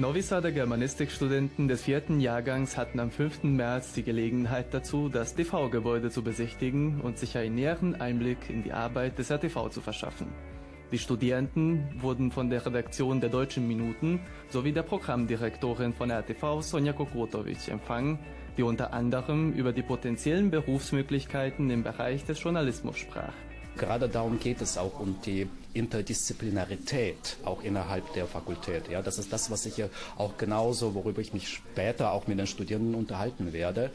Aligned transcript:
Novi 0.00 0.22
Sada 0.22 0.48
Germanistikstudenten 0.48 1.68
des 1.68 1.82
vierten 1.82 2.20
Jahrgangs 2.20 2.78
hatten 2.78 3.00
am 3.00 3.10
5. 3.10 3.42
März 3.42 3.92
die 3.92 4.02
Gelegenheit 4.02 4.72
dazu, 4.72 5.10
das 5.10 5.34
TV-Gebäude 5.34 6.08
zu 6.08 6.22
besichtigen 6.22 7.02
und 7.02 7.18
sich 7.18 7.36
einen 7.36 7.56
näheren 7.56 8.00
Einblick 8.00 8.48
in 8.48 8.62
die 8.62 8.72
Arbeit 8.72 9.18
des 9.18 9.30
RTV 9.30 9.68
zu 9.68 9.82
verschaffen. 9.82 10.28
Die 10.90 10.96
Studierenden 10.96 12.00
wurden 12.00 12.32
von 12.32 12.48
der 12.48 12.64
Redaktion 12.64 13.20
der 13.20 13.28
Deutschen 13.28 13.68
Minuten 13.68 14.20
sowie 14.48 14.72
der 14.72 14.84
Programmdirektorin 14.84 15.92
von 15.92 16.10
RTV 16.10 16.62
Sonja 16.62 16.94
Kokotovic 16.94 17.68
empfangen, 17.68 18.18
die 18.56 18.62
unter 18.62 18.94
anderem 18.94 19.52
über 19.52 19.74
die 19.74 19.82
potenziellen 19.82 20.50
Berufsmöglichkeiten 20.50 21.68
im 21.68 21.82
Bereich 21.82 22.24
des 22.24 22.42
Journalismus 22.42 22.96
sprach. 22.96 23.34
Gerade 23.80 24.10
darum 24.10 24.38
geht 24.38 24.60
es 24.60 24.76
auch 24.76 25.00
um 25.00 25.16
die 25.24 25.48
Interdisziplinarität 25.72 27.38
auch 27.46 27.62
innerhalb 27.62 28.12
der 28.12 28.26
Fakultät. 28.26 28.90
Ja, 28.90 29.00
das 29.00 29.16
ist 29.18 29.32
das, 29.32 29.50
was 29.50 29.64
ich 29.64 29.78
ja 29.78 29.88
auch 30.18 30.36
genauso, 30.36 30.94
worüber 30.94 31.22
ich 31.22 31.32
mich 31.32 31.48
später 31.48 32.12
auch 32.12 32.26
mit 32.26 32.38
den 32.38 32.46
Studierenden 32.46 32.94
unterhalten 32.94 33.54
werde. 33.54 33.90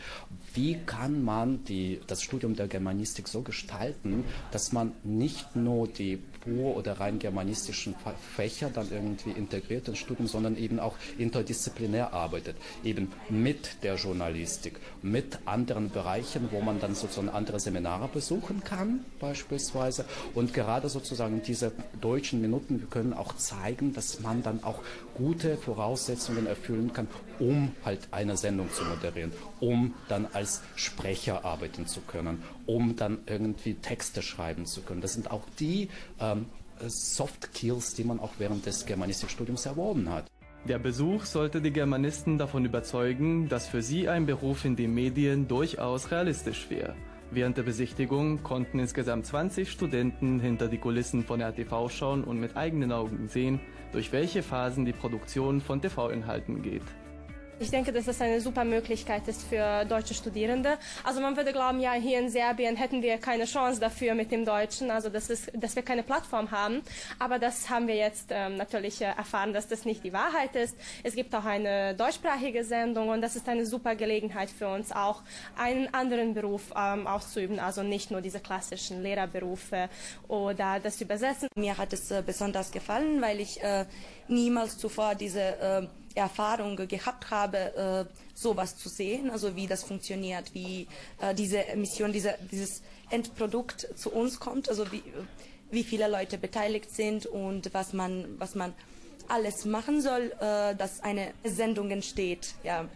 Wie 0.55 0.79
kann 0.87 1.23
man 1.23 1.65
die, 1.65 2.01
das 2.07 2.23
Studium 2.23 2.55
der 2.55 2.67
Germanistik 2.67 3.27
so 3.27 3.43
gestalten, 3.43 4.23
dass 4.49 4.71
man 4.71 4.91
nicht 5.03 5.55
nur 5.55 5.87
die 5.87 6.19
pur 6.45 6.77
oder 6.77 6.99
rein 6.99 7.19
germanistischen 7.19 7.95
Fächer 8.35 8.69
dann 8.69 8.91
irgendwie 8.91 9.31
integriert 9.31 9.87
ins 9.87 9.97
Studium, 9.97 10.27
sondern 10.27 10.55
eben 10.57 10.79
auch 10.79 10.95
interdisziplinär 11.17 12.13
arbeitet, 12.13 12.55
eben 12.83 13.11
mit 13.29 13.83
der 13.83 13.95
Journalistik, 13.95 14.79
mit 15.01 15.39
anderen 15.45 15.89
Bereichen, 15.89 16.49
wo 16.51 16.61
man 16.61 16.79
dann 16.79 16.95
sozusagen 16.95 17.29
andere 17.29 17.59
Seminare 17.59 18.07
besuchen 18.07 18.63
kann, 18.63 19.03
beispielsweise. 19.19 20.05
Und 20.33 20.53
gerade 20.53 20.87
sozusagen 20.87 21.41
diese 21.41 21.71
deutschen 21.99 22.41
Minuten, 22.41 22.87
können 22.89 23.13
auch 23.13 23.35
zeigen, 23.35 23.93
dass 23.93 24.19
man 24.19 24.43
dann 24.43 24.63
auch 24.63 24.79
gute 25.15 25.57
Voraussetzungen 25.57 26.45
erfüllen 26.45 26.93
kann, 26.93 27.07
um 27.39 27.71
halt 27.83 28.07
eine 28.11 28.37
Sendung 28.37 28.71
zu 28.71 28.83
moderieren, 28.85 29.31
um 29.59 29.93
dann 30.07 30.27
als 30.33 30.61
Sprecher 30.75 31.45
arbeiten 31.45 31.87
zu 31.87 32.01
können, 32.01 32.43
um 32.65 32.95
dann 32.95 33.19
irgendwie 33.25 33.75
Texte 33.75 34.21
schreiben 34.21 34.65
zu 34.65 34.81
können. 34.81 35.01
Das 35.01 35.13
sind 35.13 35.31
auch 35.31 35.43
die 35.59 35.89
ähm, 36.19 36.47
Soft 36.87 37.49
Skills, 37.53 37.93
die 37.93 38.03
man 38.03 38.19
auch 38.19 38.33
während 38.37 38.65
des 38.65 38.85
Germanistikstudiums 38.85 39.65
erworben 39.65 40.09
hat. 40.09 40.25
Der 40.67 40.79
Besuch 40.79 41.25
sollte 41.25 41.61
die 41.61 41.71
Germanisten 41.71 42.39
davon 42.39 42.65
überzeugen, 42.65 43.47
dass 43.49 43.67
für 43.67 43.83
sie 43.83 44.09
ein 44.09 44.25
Beruf 44.25 44.65
in 44.65 44.75
den 44.75 44.95
Medien 44.95 45.47
durchaus 45.47 46.09
realistisch 46.09 46.69
wäre. 46.69 46.95
Während 47.31 47.57
der 47.57 47.63
Besichtigung 47.63 48.43
konnten 48.43 48.79
insgesamt 48.79 49.25
20 49.25 49.69
Studenten 49.69 50.39
hinter 50.39 50.67
die 50.67 50.77
Kulissen 50.77 51.23
von 51.23 51.41
RTV 51.41 51.89
schauen 51.89 52.23
und 52.23 52.39
mit 52.39 52.55
eigenen 52.55 52.91
Augen 52.91 53.27
sehen, 53.27 53.59
durch 53.91 54.11
welche 54.11 54.41
Phasen 54.41 54.85
die 54.85 54.93
Produktion 54.93 55.61
von 55.61 55.81
TV-Inhalten 55.81 56.61
geht. 56.61 56.83
Ich 57.57 57.69
denke, 57.71 57.93
dass 57.93 58.03
das 58.03 58.19
eine 58.19 58.41
super 58.41 58.65
Möglichkeit 58.65 59.29
ist 59.29 59.43
für 59.43 59.85
deutsche 59.85 60.13
Studierende. 60.13 60.77
Also 61.05 61.21
man 61.21 61.37
würde 61.37 61.53
glauben, 61.53 61.79
ja, 61.79 61.93
hier 61.93 62.19
in 62.19 62.29
Serbien 62.29 62.75
hätten 62.75 63.01
wir 63.01 63.17
keine 63.17 63.45
Chance 63.45 63.79
dafür 63.79 64.13
mit 64.13 64.29
dem 64.29 64.43
Deutschen, 64.43 64.91
also 64.91 65.07
das 65.07 65.29
ist, 65.29 65.49
dass 65.53 65.73
wir 65.73 65.83
keine 65.83 66.03
Plattform 66.03 66.51
haben. 66.51 66.81
Aber 67.17 67.39
das 67.39 67.69
haben 67.69 67.87
wir 67.87 67.95
jetzt 67.95 68.27
ähm, 68.31 68.57
natürlich 68.57 68.99
äh, 68.99 69.05
erfahren, 69.05 69.53
dass 69.53 69.69
das 69.69 69.85
nicht 69.85 70.03
die 70.03 70.11
Wahrheit 70.11 70.53
ist. 70.57 70.75
Es 71.01 71.15
gibt 71.15 71.33
auch 71.33 71.45
eine 71.45 71.95
deutschsprachige 71.95 72.65
Sendung 72.65 73.07
und 73.07 73.21
das 73.21 73.37
ist 73.37 73.47
eine 73.47 73.65
super 73.65 73.95
Gelegenheit 73.95 74.49
für 74.49 74.67
uns 74.67 74.91
auch, 74.91 75.21
einen 75.57 75.93
anderen 75.93 76.33
Beruf 76.33 76.73
ähm, 76.75 77.07
auszuüben, 77.07 77.59
also 77.59 77.83
nicht 77.83 78.11
nur 78.11 78.19
diese 78.19 78.41
klassischen 78.41 79.01
Lehrerberufe 79.01 79.87
oder 80.27 80.81
das 80.83 80.99
Übersetzen. 80.99 81.47
Mir 81.55 81.77
hat 81.77 81.93
es 81.93 82.11
äh, 82.11 82.21
besonders 82.25 82.71
gefallen, 82.71 83.21
weil 83.21 83.39
ich 83.39 83.63
äh, 83.63 83.85
niemals 84.27 84.77
zuvor 84.77 85.15
diese 85.15 85.41
äh, 85.41 85.87
Erfahrung 86.15 86.75
gehabt 86.75 87.29
habe, 87.29 87.57
äh, 87.75 88.05
sowas 88.33 88.77
zu 88.77 88.89
sehen, 88.89 89.29
also 89.29 89.55
wie 89.55 89.67
das 89.67 89.83
funktioniert, 89.83 90.53
wie 90.53 90.87
äh, 91.19 91.33
diese 91.35 91.63
Mission, 91.75 92.11
diese, 92.11 92.35
dieses 92.51 92.81
Endprodukt 93.09 93.87
zu 93.95 94.11
uns 94.11 94.39
kommt, 94.39 94.69
also 94.69 94.91
wie, 94.91 95.03
wie 95.71 95.83
viele 95.83 96.07
Leute 96.07 96.37
beteiligt 96.37 96.91
sind 96.91 97.25
und 97.25 97.73
was 97.73 97.93
man, 97.93 98.39
was 98.39 98.55
man 98.55 98.73
alles 99.27 99.65
machen 99.65 100.01
soll, 100.01 100.33
äh, 100.39 100.75
dass 100.75 101.01
eine 101.01 101.33
Sendung 101.43 101.91
entsteht. 101.91 102.55
Ja. 102.63 102.87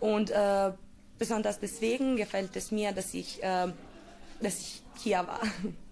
Und 0.00 0.30
äh, 0.30 0.72
besonders 1.18 1.58
deswegen 1.58 2.16
gefällt 2.16 2.56
es 2.56 2.70
mir, 2.70 2.92
dass 2.92 3.14
ich, 3.14 3.42
äh, 3.42 3.68
dass 4.40 4.60
ich 4.60 4.82
hier 5.02 5.18
war. 5.18 5.40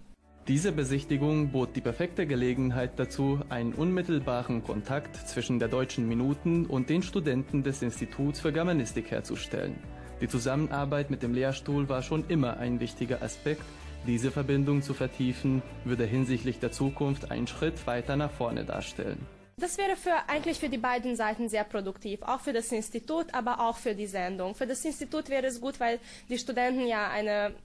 Diese 0.47 0.71
Besichtigung 0.71 1.49
bot 1.49 1.75
die 1.75 1.81
perfekte 1.81 2.27
Gelegenheit 2.27 2.99
dazu, 2.99 3.39
einen 3.49 3.73
unmittelbaren 3.73 4.63
Kontakt 4.63 5.15
zwischen 5.15 5.57
der 5.57 5.69
Deutschen 5.69 6.07
Minuten 6.07 6.67
und 6.67 6.87
den 6.87 7.01
Studenten 7.01 7.63
des 7.63 7.81
Instituts 7.81 8.41
für 8.41 8.53
Germanistik 8.53 9.09
herzustellen. 9.09 9.75
Die 10.21 10.27
Zusammenarbeit 10.27 11.09
mit 11.09 11.23
dem 11.23 11.33
Lehrstuhl 11.33 11.89
war 11.89 12.03
schon 12.03 12.25
immer 12.27 12.57
ein 12.57 12.79
wichtiger 12.79 13.23
Aspekt. 13.23 13.63
Diese 14.05 14.29
Verbindung 14.29 14.83
zu 14.83 14.93
vertiefen, 14.93 15.63
würde 15.83 16.05
hinsichtlich 16.05 16.59
der 16.59 16.71
Zukunft 16.71 17.31
einen 17.31 17.47
Schritt 17.47 17.87
weiter 17.87 18.15
nach 18.15 18.31
vorne 18.31 18.65
darstellen. 18.65 19.25
Das 19.57 19.77
wäre 19.77 19.95
für, 19.95 20.11
eigentlich 20.27 20.59
für 20.59 20.67
die 20.67 20.77
beiden 20.77 21.15
Seiten 21.15 21.47
sehr 21.47 21.63
produktiv, 21.63 22.21
auch 22.23 22.41
für 22.41 22.51
das 22.51 22.73
Institut, 22.73 23.33
aber 23.33 23.61
auch 23.61 23.77
für 23.77 23.95
die 23.95 24.05
Sendung. 24.05 24.53
Für 24.53 24.67
das 24.67 24.83
Institut 24.83 25.29
wäre 25.29 25.47
es 25.47 25.61
gut, 25.61 25.79
weil 25.79 26.01
die 26.27 26.37
Studenten 26.37 26.85
ja 26.85 27.09
eine, 27.09 27.55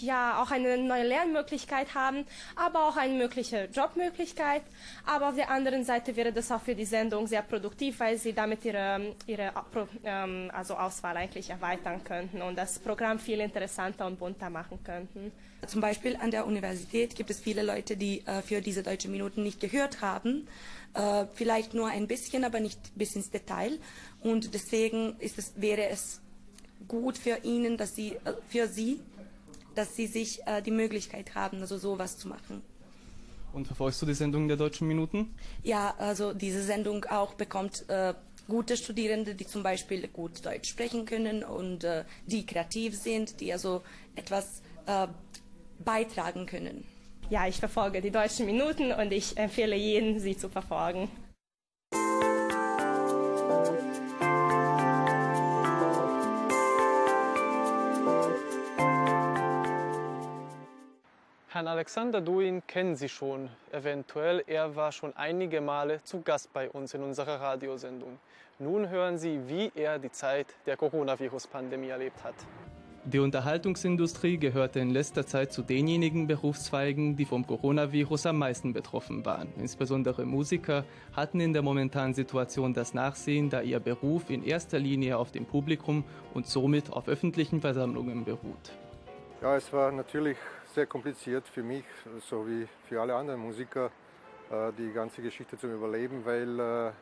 ja, 0.00 0.42
auch 0.42 0.50
eine 0.50 0.78
neue 0.78 1.06
Lernmöglichkeit 1.06 1.94
haben, 1.94 2.24
aber 2.56 2.88
auch 2.88 2.96
eine 2.96 3.12
mögliche 3.12 3.68
Jobmöglichkeit. 3.70 4.62
Aber 5.04 5.28
auf 5.28 5.34
der 5.34 5.50
anderen 5.50 5.84
Seite 5.84 6.16
wäre 6.16 6.32
das 6.32 6.50
auch 6.50 6.62
für 6.62 6.74
die 6.74 6.86
Sendung 6.86 7.26
sehr 7.26 7.42
produktiv, 7.42 8.00
weil 8.00 8.16
sie 8.16 8.32
damit 8.32 8.64
ihre, 8.64 9.14
ihre 9.26 9.52
ähm, 10.04 10.50
also 10.54 10.76
Auswahl 10.76 11.18
eigentlich 11.18 11.50
erweitern 11.50 12.02
könnten 12.04 12.40
und 12.40 12.56
das 12.56 12.78
Programm 12.78 13.18
viel 13.18 13.40
interessanter 13.40 14.06
und 14.06 14.18
bunter 14.18 14.48
machen 14.48 14.78
könnten. 14.82 15.30
Zum 15.66 15.80
Beispiel 15.80 16.16
an 16.16 16.30
der 16.32 16.46
Universität 16.46 17.14
gibt 17.14 17.30
es 17.30 17.38
viele 17.38 17.62
Leute, 17.62 17.96
die 17.96 18.26
äh, 18.26 18.42
für 18.42 18.60
diese 18.60 18.82
deutschen 18.82 19.12
Minuten 19.12 19.44
nicht 19.44 19.60
gehört 19.60 20.00
haben. 20.00 20.48
Äh, 20.94 21.24
vielleicht 21.34 21.72
nur 21.72 21.88
ein 21.88 22.06
bisschen, 22.06 22.44
aber 22.44 22.60
nicht 22.60 22.78
bis 22.94 23.16
ins 23.16 23.30
Detail. 23.30 23.78
Und 24.20 24.52
deswegen 24.52 25.16
es, 25.20 25.52
wäre 25.56 25.88
es 25.88 26.20
gut 26.86 27.16
für 27.16 27.38
Ihnen, 27.44 27.78
dass 27.78 27.94
Sie, 27.94 28.12
äh, 28.24 28.34
für 28.48 28.68
Sie, 28.68 29.00
dass 29.74 29.96
Sie 29.96 30.06
sich 30.06 30.46
äh, 30.46 30.60
die 30.60 30.70
Möglichkeit 30.70 31.34
haben, 31.34 31.60
also 31.62 31.78
sowas 31.78 32.18
zu 32.18 32.28
machen. 32.28 32.62
Und 33.54 33.66
verfolgst 33.66 34.00
du 34.02 34.06
die 34.06 34.14
Sendung 34.14 34.48
der 34.48 34.56
Deutschen 34.56 34.86
Minuten? 34.86 35.34
Ja, 35.62 35.94
also 35.98 36.34
diese 36.34 36.62
Sendung 36.62 37.04
auch 37.06 37.34
bekommt 37.34 37.88
äh, 37.88 38.14
gute 38.48 38.76
Studierende, 38.76 39.34
die 39.34 39.46
zum 39.46 39.62
Beispiel 39.62 40.08
gut 40.08 40.44
Deutsch 40.44 40.68
sprechen 40.68 41.06
können 41.06 41.42
und 41.42 41.84
äh, 41.84 42.04
die 42.26 42.44
kreativ 42.44 42.98
sind, 42.98 43.40
die 43.40 43.52
also 43.52 43.82
etwas 44.14 44.62
äh, 44.86 45.06
beitragen 45.84 46.44
können 46.46 46.84
ja, 47.32 47.46
ich 47.46 47.56
verfolge 47.56 48.02
die 48.02 48.10
deutschen 48.10 48.44
Minuten 48.44 48.92
und 48.92 49.10
ich 49.10 49.38
empfehle 49.38 49.74
jeden, 49.74 50.20
sie 50.20 50.36
zu 50.36 50.50
verfolgen. 50.50 51.08
Herrn 61.48 61.68
Alexander 61.68 62.20
Duin 62.20 62.62
kennen 62.66 62.96
Sie 62.96 63.08
schon, 63.08 63.48
eventuell. 63.70 64.44
Er 64.46 64.76
war 64.76 64.92
schon 64.92 65.16
einige 65.16 65.62
Male 65.62 66.02
zu 66.02 66.20
Gast 66.20 66.52
bei 66.52 66.68
uns 66.68 66.92
in 66.92 67.02
unserer 67.02 67.40
Radiosendung. 67.40 68.18
Nun 68.58 68.90
hören 68.90 69.16
Sie, 69.16 69.40
wie 69.48 69.72
er 69.74 69.98
die 69.98 70.12
Zeit 70.12 70.48
der 70.66 70.76
Coronavirus-Pandemie 70.76 71.88
erlebt 71.88 72.22
hat. 72.24 72.34
Die 73.04 73.18
Unterhaltungsindustrie 73.18 74.38
gehörte 74.38 74.78
in 74.78 74.90
letzter 74.90 75.26
Zeit 75.26 75.52
zu 75.52 75.62
denjenigen 75.62 76.28
Berufszweigen, 76.28 77.16
die 77.16 77.24
vom 77.24 77.44
Coronavirus 77.44 78.26
am 78.26 78.38
meisten 78.38 78.72
betroffen 78.72 79.26
waren. 79.26 79.52
Insbesondere 79.58 80.24
Musiker 80.24 80.84
hatten 81.12 81.40
in 81.40 81.52
der 81.52 81.62
momentanen 81.62 82.14
Situation 82.14 82.74
das 82.74 82.94
Nachsehen, 82.94 83.50
da 83.50 83.60
ihr 83.60 83.80
Beruf 83.80 84.30
in 84.30 84.44
erster 84.44 84.78
Linie 84.78 85.18
auf 85.18 85.32
dem 85.32 85.46
Publikum 85.46 86.04
und 86.32 86.46
somit 86.46 86.92
auf 86.92 87.08
öffentlichen 87.08 87.60
Versammlungen 87.60 88.24
beruht. 88.24 88.72
Ja, 89.40 89.56
es 89.56 89.72
war 89.72 89.90
natürlich 89.90 90.36
sehr 90.72 90.86
kompliziert 90.86 91.48
für 91.48 91.64
mich, 91.64 91.84
so 92.20 92.46
wie 92.46 92.68
für 92.88 93.00
alle 93.00 93.16
anderen 93.16 93.40
Musiker, 93.40 93.90
äh, 94.48 94.70
die 94.78 94.92
ganze 94.92 95.22
Geschichte 95.22 95.58
zu 95.58 95.66
überleben, 95.66 96.24
weil 96.24 96.60
äh, 96.60 96.88
äh, 96.88 96.92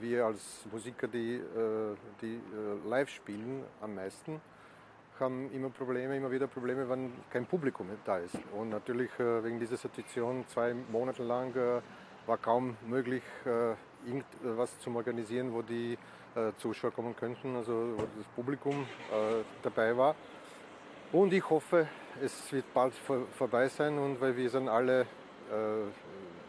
wir 0.00 0.24
als 0.24 0.64
Musiker, 0.72 1.08
die, 1.08 1.42
die 2.22 2.40
live 2.88 3.10
spielen, 3.10 3.64
am 3.82 3.96
meisten 3.96 4.40
haben 5.20 5.50
immer 5.52 5.70
Probleme, 5.70 6.16
immer 6.16 6.30
wieder 6.30 6.46
Probleme, 6.46 6.88
wenn 6.88 7.12
kein 7.30 7.46
Publikum 7.46 7.88
da 8.04 8.18
ist. 8.18 8.36
Und 8.56 8.70
natürlich 8.70 9.10
äh, 9.18 9.44
wegen 9.44 9.58
dieser 9.58 9.76
Situation 9.76 10.44
zwei 10.48 10.74
Monate 10.90 11.22
lang 11.22 11.54
äh, 11.54 11.80
war 12.26 12.38
kaum 12.38 12.76
möglich, 12.86 13.22
äh, 13.44 13.74
irgendwas 14.06 14.78
zu 14.80 14.94
organisieren, 14.94 15.52
wo 15.52 15.62
die 15.62 15.96
Zuschauer 16.56 16.92
kommen 16.92 17.14
könnten, 17.14 17.54
also 17.56 17.94
wo 17.94 18.00
das 18.16 18.26
Publikum 18.34 18.86
dabei 19.62 19.94
war. 19.96 20.16
Und 21.12 21.32
ich 21.34 21.48
hoffe, 21.48 21.86
es 22.22 22.50
wird 22.50 22.72
bald 22.72 22.94
vorbei 23.36 23.68
sein 23.68 23.98
und 23.98 24.18
weil 24.18 24.34
wir 24.36 24.50
dann 24.50 24.66
alle 24.66 25.06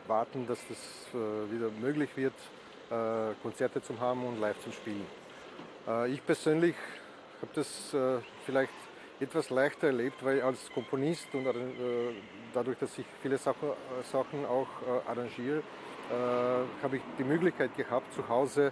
warten, 0.07 0.48
dass 0.48 0.66
das 0.69 1.13
wieder 1.51 1.69
möglich 1.69 2.16
wird, 2.16 2.33
Konzerte 3.42 3.81
zu 3.81 4.00
haben 4.00 4.25
und 4.25 4.39
live 4.39 4.57
zu 4.62 4.71
spielen. 4.71 5.06
Ich 6.07 6.25
persönlich 6.25 6.75
habe 7.44 7.51
das 7.54 7.95
vielleicht 8.45 8.74
etwas 9.19 9.50
leichter 9.50 9.88
erlebt, 9.88 10.24
weil 10.25 10.42
als 10.42 10.72
Komponist 10.74 11.28
und 11.36 11.45
dadurch, 12.54 12.78
dass 12.80 12.98
ich 12.98 13.06
viele 13.22 13.38
Sachen 13.38 14.45
auch 14.45 14.68
arrangiere, 15.06 15.62
habe 16.81 16.98
ich 16.98 17.04
die 17.19 17.24
Möglichkeit 17.24 17.75
gehabt, 17.78 18.13
zu 18.13 18.28
Hause 18.28 18.72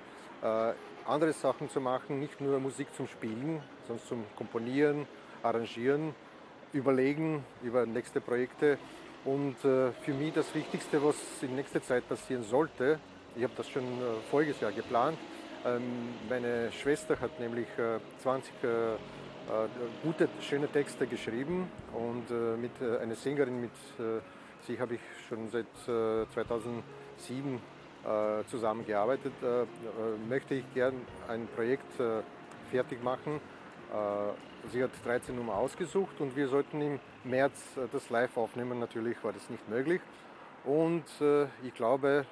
andere 1.05 1.33
Sachen 1.33 1.69
zu 1.69 1.81
machen, 1.81 2.19
nicht 2.19 2.39
nur 2.41 2.59
Musik 2.59 2.87
zum 2.95 3.07
Spielen, 3.07 3.61
sondern 3.87 4.05
zum 4.05 4.23
Komponieren, 4.35 5.07
Arrangieren, 5.43 6.13
Überlegen 6.73 7.43
über 7.63 7.85
nächste 7.85 8.21
Projekte. 8.21 8.77
Und 9.25 9.55
äh, 9.65 9.91
für 10.03 10.13
mich 10.13 10.33
das 10.33 10.53
Wichtigste, 10.55 11.03
was 11.03 11.15
in 11.41 11.55
nächster 11.55 11.81
Zeit 11.81 12.07
passieren 12.07 12.43
sollte, 12.43 12.99
ich 13.35 13.43
habe 13.43 13.53
das 13.55 13.69
schon 13.69 13.83
äh, 13.83 14.21
voriges 14.29 14.59
Jahr 14.61 14.71
geplant, 14.71 15.17
meine 16.29 16.71
Schwester 16.71 17.19
hat 17.19 17.39
nämlich 17.39 17.67
äh, 17.77 17.99
20 18.23 18.51
äh, 18.63 18.67
äh, 18.67 18.97
gute, 20.03 20.27
schöne 20.41 20.67
Texte 20.67 21.05
geschrieben 21.07 21.69
und 21.93 22.29
äh, 22.31 22.57
mit 22.57 22.71
einer 22.81 23.15
Sängerin, 23.15 23.61
mit 23.61 23.71
sie 24.67 24.79
habe 24.79 24.95
ich 24.95 25.01
schon 25.27 25.49
seit 25.49 25.65
2007 26.33 27.59
äh, 28.03 28.43
zusammengearbeitet, 28.47 29.33
äh, 29.43 29.61
äh, 29.61 29.65
möchte 30.27 30.55
ich 30.55 30.73
gern 30.73 30.95
ein 31.27 31.47
Projekt 31.55 31.91
fertig 32.71 33.03
machen. 33.03 33.39
Sie 34.71 34.81
hat 34.81 34.91
13 35.03 35.35
Nummer 35.35 35.55
ausgesucht 35.55 36.21
und 36.21 36.35
wir 36.37 36.47
sollten 36.47 36.81
im 36.81 36.99
März 37.25 37.61
das 37.91 38.09
live 38.09 38.37
aufnehmen. 38.37 38.79
Natürlich 38.79 39.21
war 39.21 39.33
das 39.33 39.49
nicht 39.49 39.67
möglich. 39.67 39.99
Und 40.63 41.03
ich 41.61 41.73
glaube, 41.73 42.25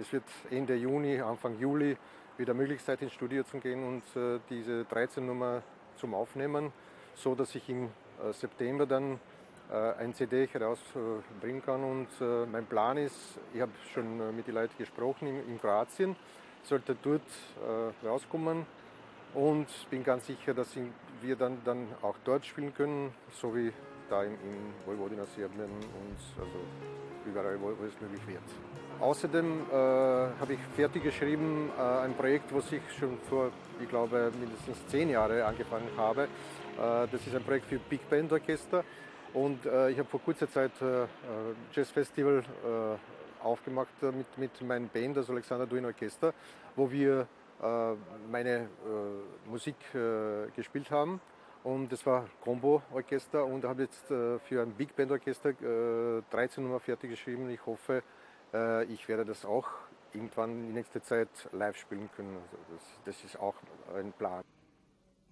es 0.00 0.10
wird 0.10 0.24
Ende 0.50 0.74
Juni, 0.74 1.20
Anfang 1.20 1.58
Juli 1.58 1.98
wieder 2.38 2.54
möglich 2.54 2.82
sein, 2.82 2.98
ins 3.00 3.12
Studio 3.12 3.42
zu 3.44 3.58
gehen 3.58 3.84
und 3.84 4.02
diese 4.48 4.84
13 4.84 5.24
Nummer 5.24 5.62
zum 5.96 6.14
Aufnehmen, 6.14 6.72
so 7.14 7.34
dass 7.34 7.54
ich 7.54 7.68
im 7.68 7.90
September 8.32 8.86
dann 8.86 9.20
äh, 9.72 9.94
ein 10.00 10.12
CD 10.12 10.46
herausbringen 10.48 11.64
kann. 11.64 11.82
Und 11.82 12.08
äh, 12.20 12.44
mein 12.44 12.66
Plan 12.66 12.98
ist, 12.98 13.16
ich 13.54 13.60
habe 13.62 13.72
schon 13.94 14.20
äh, 14.20 14.30
mit 14.30 14.46
den 14.46 14.54
Leuten 14.54 14.76
gesprochen 14.76 15.28
in, 15.28 15.58
Kroatien, 15.58 16.14
sollte 16.62 16.94
dort 17.02 17.22
rauskommen 18.04 18.66
und 19.34 19.66
bin 19.90 20.04
ganz 20.04 20.26
sicher, 20.26 20.54
dass 20.54 20.76
wir 21.20 21.34
dann, 21.34 21.58
dann 21.64 21.88
auch 22.02 22.14
dort 22.24 22.46
spielen 22.46 22.72
können, 22.72 23.12
so 23.32 23.56
wie 23.56 23.72
da 24.12 24.22
in, 24.24 24.32
in 24.32 24.74
Vojvodina, 24.84 25.24
Serbien 25.34 25.64
und 25.64 26.20
also 26.38 26.58
überall, 27.24 27.58
wo, 27.60 27.68
wo 27.68 27.84
es 27.86 27.98
möglich 28.00 28.26
wird. 28.26 28.42
Außerdem 29.00 29.62
äh, 29.70 29.74
habe 29.74 30.52
ich 30.52 30.60
fertig 30.76 31.02
geschrieben 31.02 31.70
äh, 31.76 32.04
ein 32.04 32.14
Projekt, 32.14 32.54
was 32.54 32.70
ich 32.70 32.82
schon 32.98 33.18
vor, 33.28 33.50
ich 33.80 33.88
glaube, 33.88 34.30
mindestens 34.38 34.86
zehn 34.88 35.08
Jahren 35.10 35.40
angefangen 35.42 35.88
habe. 35.96 36.24
Äh, 36.24 37.08
das 37.10 37.26
ist 37.26 37.34
ein 37.34 37.42
Projekt 37.42 37.66
für 37.66 37.78
Big 37.78 38.08
Band 38.08 38.32
Orchester. 38.32 38.84
Und 39.32 39.64
äh, 39.64 39.90
ich 39.90 39.98
habe 39.98 40.08
vor 40.08 40.20
kurzer 40.20 40.48
Zeit 40.50 40.72
äh, 40.82 41.06
Jazz 41.72 41.90
Festival 41.90 42.40
äh, 42.40 43.44
aufgemacht 43.44 44.02
äh, 44.02 44.12
mit, 44.12 44.26
mit 44.36 44.60
meinem 44.60 44.88
Band, 44.88 45.16
das 45.16 45.30
Alexander 45.30 45.66
Duin 45.66 45.86
Orchester, 45.86 46.34
wo 46.76 46.90
wir 46.90 47.26
äh, 47.62 47.66
meine 48.30 48.50
äh, 48.50 49.48
Musik 49.48 49.76
gespielt 50.54 50.90
haben. 50.90 51.20
Und 51.64 51.92
das 51.92 52.04
war 52.04 52.28
Combo 52.40 52.82
Orchester 52.92 53.44
und 53.44 53.64
habe 53.64 53.82
jetzt 53.82 54.06
für 54.06 54.62
ein 54.62 54.72
Big 54.72 54.96
Band 54.96 55.12
Orchester 55.12 55.52
13 55.52 56.64
Nummer 56.64 56.80
fertig 56.80 57.10
geschrieben. 57.10 57.48
Ich 57.50 57.64
hoffe, 57.64 58.02
ich 58.88 59.08
werde 59.08 59.24
das 59.24 59.44
auch 59.44 59.68
irgendwann 60.12 60.50
in 60.50 60.74
nächster 60.74 61.02
Zeit 61.02 61.28
live 61.52 61.76
spielen 61.76 62.10
können. 62.16 62.36
Also 62.36 62.56
das, 62.72 62.82
das 63.04 63.24
ist 63.24 63.38
auch 63.38 63.54
ein 63.94 64.12
Plan. 64.12 64.42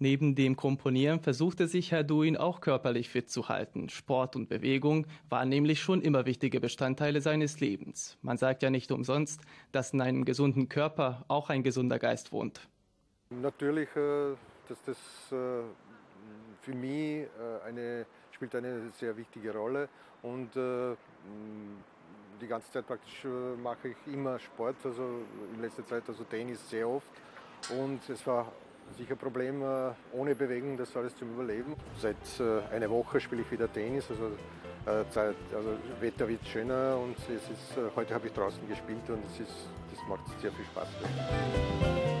Neben 0.01 0.33
dem 0.33 0.55
Komponieren 0.55 1.19
versuchte 1.19 1.67
sich 1.67 1.91
Herr 1.91 2.03
Duin 2.03 2.35
auch 2.35 2.59
körperlich 2.59 3.09
fit 3.09 3.29
zu 3.29 3.49
halten. 3.49 3.87
Sport 3.87 4.35
und 4.35 4.49
Bewegung 4.49 5.05
waren 5.29 5.49
nämlich 5.49 5.79
schon 5.79 6.01
immer 6.01 6.25
wichtige 6.25 6.59
Bestandteile 6.59 7.21
seines 7.21 7.59
Lebens. 7.59 8.17
Man 8.23 8.37
sagt 8.37 8.63
ja 8.63 8.71
nicht 8.71 8.91
umsonst, 8.91 9.41
dass 9.71 9.93
in 9.93 10.01
einem 10.01 10.25
gesunden 10.25 10.69
Körper 10.69 11.23
auch 11.27 11.51
ein 11.51 11.61
gesunder 11.61 11.99
Geist 11.99 12.31
wohnt. 12.31 12.67
Natürlich, 13.29 13.89
äh, 13.95 14.33
dass 14.67 14.81
das 14.87 14.97
äh, 15.31 15.61
für 16.61 16.73
mich 16.73 17.23
äh, 17.23 17.67
eine, 17.67 18.05
spielt 18.31 18.55
eine 18.55 18.89
sehr 18.91 19.15
wichtige 19.17 19.53
Rolle 19.53 19.89
und 20.23 20.49
die 22.41 22.47
ganze 22.47 22.71
Zeit 22.71 22.87
praktisch 22.87 23.25
mache 23.61 23.89
ich 23.89 24.13
immer 24.13 24.37
Sport, 24.39 24.75
also 24.83 25.21
in 25.53 25.61
letzter 25.61 25.85
Zeit 25.85 26.03
also 26.07 26.23
Tennis 26.23 26.69
sehr 26.69 26.87
oft 26.87 27.09
und 27.69 28.07
es 28.09 28.25
war 28.25 28.51
sicher 28.97 29.13
ein 29.13 29.17
Problem 29.17 29.61
äh, 29.61 29.91
ohne 30.13 30.35
Bewegung, 30.35 30.77
das 30.77 30.95
alles 30.95 31.15
zum 31.15 31.31
Überleben. 31.33 31.75
Seit 31.99 32.15
äh, 32.39 32.73
einer 32.73 32.89
Woche 32.89 33.19
spiele 33.19 33.41
ich 33.41 33.51
wieder 33.51 33.71
Tennis, 33.71 34.05
also, 34.09 34.31
äh, 34.85 35.09
Zeit, 35.11 35.35
also 35.55 35.77
Wetter 35.99 36.27
wird 36.27 36.45
schöner 36.45 36.97
und 36.97 37.17
es 37.19 37.49
ist, 37.49 37.95
heute 37.95 38.13
habe 38.13 38.27
ich 38.27 38.33
draußen 38.33 38.67
gespielt 38.67 39.09
und 39.09 39.23
es 39.25 39.39
ist, 39.39 39.67
das 39.91 40.07
macht 40.07 40.21
sehr 40.41 40.51
viel 40.51 40.65
Spaß. 40.65 42.20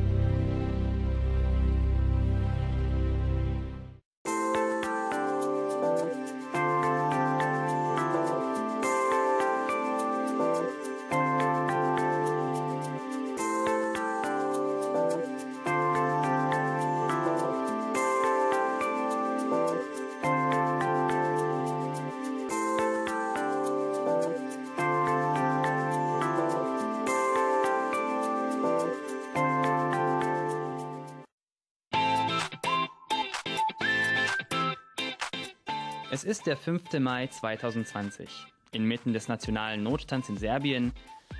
Es 36.13 36.25
ist 36.25 36.45
der 36.45 36.57
5. 36.57 36.99
Mai 36.99 37.27
2020, 37.27 38.45
inmitten 38.73 39.13
des 39.13 39.29
nationalen 39.29 39.81
Notstands 39.81 40.27
in 40.27 40.35
Serbien 40.35 40.91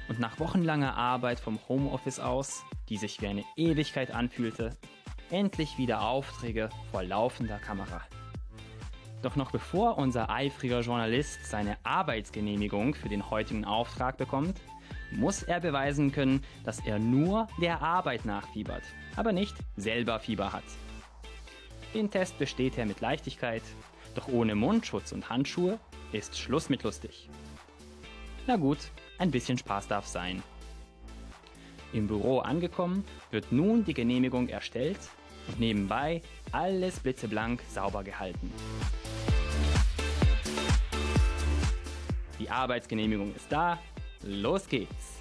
und 0.07 0.17
nach 0.21 0.39
wochenlanger 0.39 0.95
Arbeit 0.95 1.41
vom 1.41 1.59
Homeoffice 1.67 2.21
aus, 2.21 2.63
die 2.87 2.95
sich 2.95 3.19
wie 3.19 3.27
eine 3.27 3.43
Ewigkeit 3.57 4.11
anfühlte, 4.11 4.77
endlich 5.29 5.77
wieder 5.77 6.03
Aufträge 6.03 6.69
vor 6.89 7.03
laufender 7.03 7.57
Kamera. 7.57 8.01
Doch 9.21 9.35
noch 9.35 9.51
bevor 9.51 9.97
unser 9.97 10.29
eifriger 10.29 10.79
Journalist 10.79 11.45
seine 11.45 11.75
Arbeitsgenehmigung 11.83 12.95
für 12.95 13.09
den 13.09 13.29
heutigen 13.29 13.65
Auftrag 13.65 14.15
bekommt, 14.15 14.61
muss 15.11 15.43
er 15.43 15.59
beweisen 15.59 16.13
können, 16.13 16.45
dass 16.63 16.79
er 16.79 16.97
nur 16.97 17.49
der 17.59 17.81
Arbeit 17.81 18.23
nachfiebert, 18.23 18.83
aber 19.17 19.33
nicht 19.33 19.57
selber 19.75 20.21
Fieber 20.21 20.53
hat. 20.53 20.63
Den 21.93 22.09
Test 22.09 22.39
besteht 22.39 22.77
er 22.77 22.85
mit 22.85 23.01
Leichtigkeit 23.01 23.63
doch 24.17 24.27
ohne 24.27 24.55
Mundschutz 24.55 25.11
und 25.11 25.29
Handschuhe 25.29 25.79
ist 26.11 26.37
Schluss 26.37 26.69
mit 26.69 26.83
lustig. 26.83 27.29
Na 28.47 28.55
gut, 28.55 28.79
ein 29.17 29.31
bisschen 29.31 29.57
Spaß 29.57 29.87
darf 29.87 30.07
sein. 30.07 30.41
Im 31.93 32.07
Büro 32.07 32.39
angekommen, 32.39 33.03
wird 33.31 33.51
nun 33.51 33.83
die 33.83 33.93
Genehmigung 33.93 34.47
erstellt 34.47 34.99
und 35.47 35.59
nebenbei 35.59 36.21
alles 36.51 36.99
blitzeblank 36.99 37.61
sauber 37.69 38.03
gehalten. 38.03 38.51
Die 42.39 42.49
Arbeitsgenehmigung 42.49 43.35
ist 43.35 43.51
da, 43.51 43.77
los 44.23 44.67
geht's! 44.67 45.20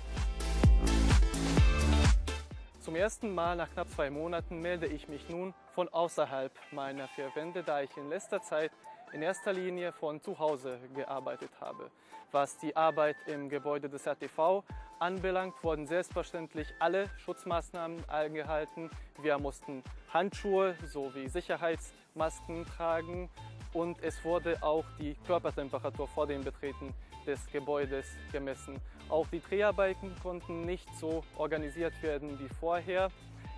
Zum 2.90 2.97
ersten 2.97 3.32
Mal 3.32 3.54
nach 3.54 3.70
knapp 3.70 3.88
zwei 3.88 4.11
Monaten 4.11 4.61
melde 4.61 4.88
ich 4.88 5.06
mich 5.06 5.28
nun 5.28 5.54
von 5.76 5.88
außerhalb 5.90 6.50
meiner 6.73 7.06
vier 7.06 7.30
Wände, 7.37 7.62
da 7.62 7.82
ich 7.82 7.97
in 7.97 8.09
letzter 8.09 8.42
Zeit 8.42 8.73
in 9.12 9.23
erster 9.23 9.52
Linie 9.52 9.92
von 9.92 10.20
zu 10.20 10.40
Hause 10.40 10.76
gearbeitet 10.97 11.52
habe. 11.61 11.88
Was 12.32 12.59
die 12.59 12.75
Arbeit 12.75 13.14
im 13.28 13.49
Gebäude 13.49 13.88
des 13.88 14.09
RTV 14.09 14.64
anbelangt, 14.99 15.54
wurden 15.62 15.87
selbstverständlich 15.87 16.66
alle 16.80 17.09
Schutzmaßnahmen 17.18 18.09
eingehalten. 18.09 18.90
Wir 19.23 19.38
mussten 19.38 19.85
Handschuhe 20.12 20.75
sowie 20.85 21.28
Sicherheitsmasken 21.28 22.66
tragen 22.76 23.30
und 23.73 24.02
es 24.02 24.25
wurde 24.25 24.61
auch 24.62 24.85
die 24.99 25.14
Körpertemperatur 25.28 26.09
vor 26.09 26.26
dem 26.26 26.42
Betreten 26.42 26.92
des 27.30 27.46
Gebäudes 27.46 28.06
gemessen. 28.32 28.80
Auch 29.08 29.26
die 29.28 29.40
Dreharbeiten 29.40 30.14
konnten 30.22 30.62
nicht 30.62 30.88
so 30.99 31.22
organisiert 31.37 32.02
werden 32.02 32.38
wie 32.40 32.49
vorher. 32.49 33.10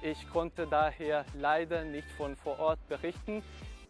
Ich 0.02 0.28
konnte 0.28 0.66
daher 0.66 1.24
leider 1.38 1.84
nicht 1.84 2.10
von 2.12 2.36
vor 2.36 2.58
Ort 2.58 2.86
berichten. 2.88 3.42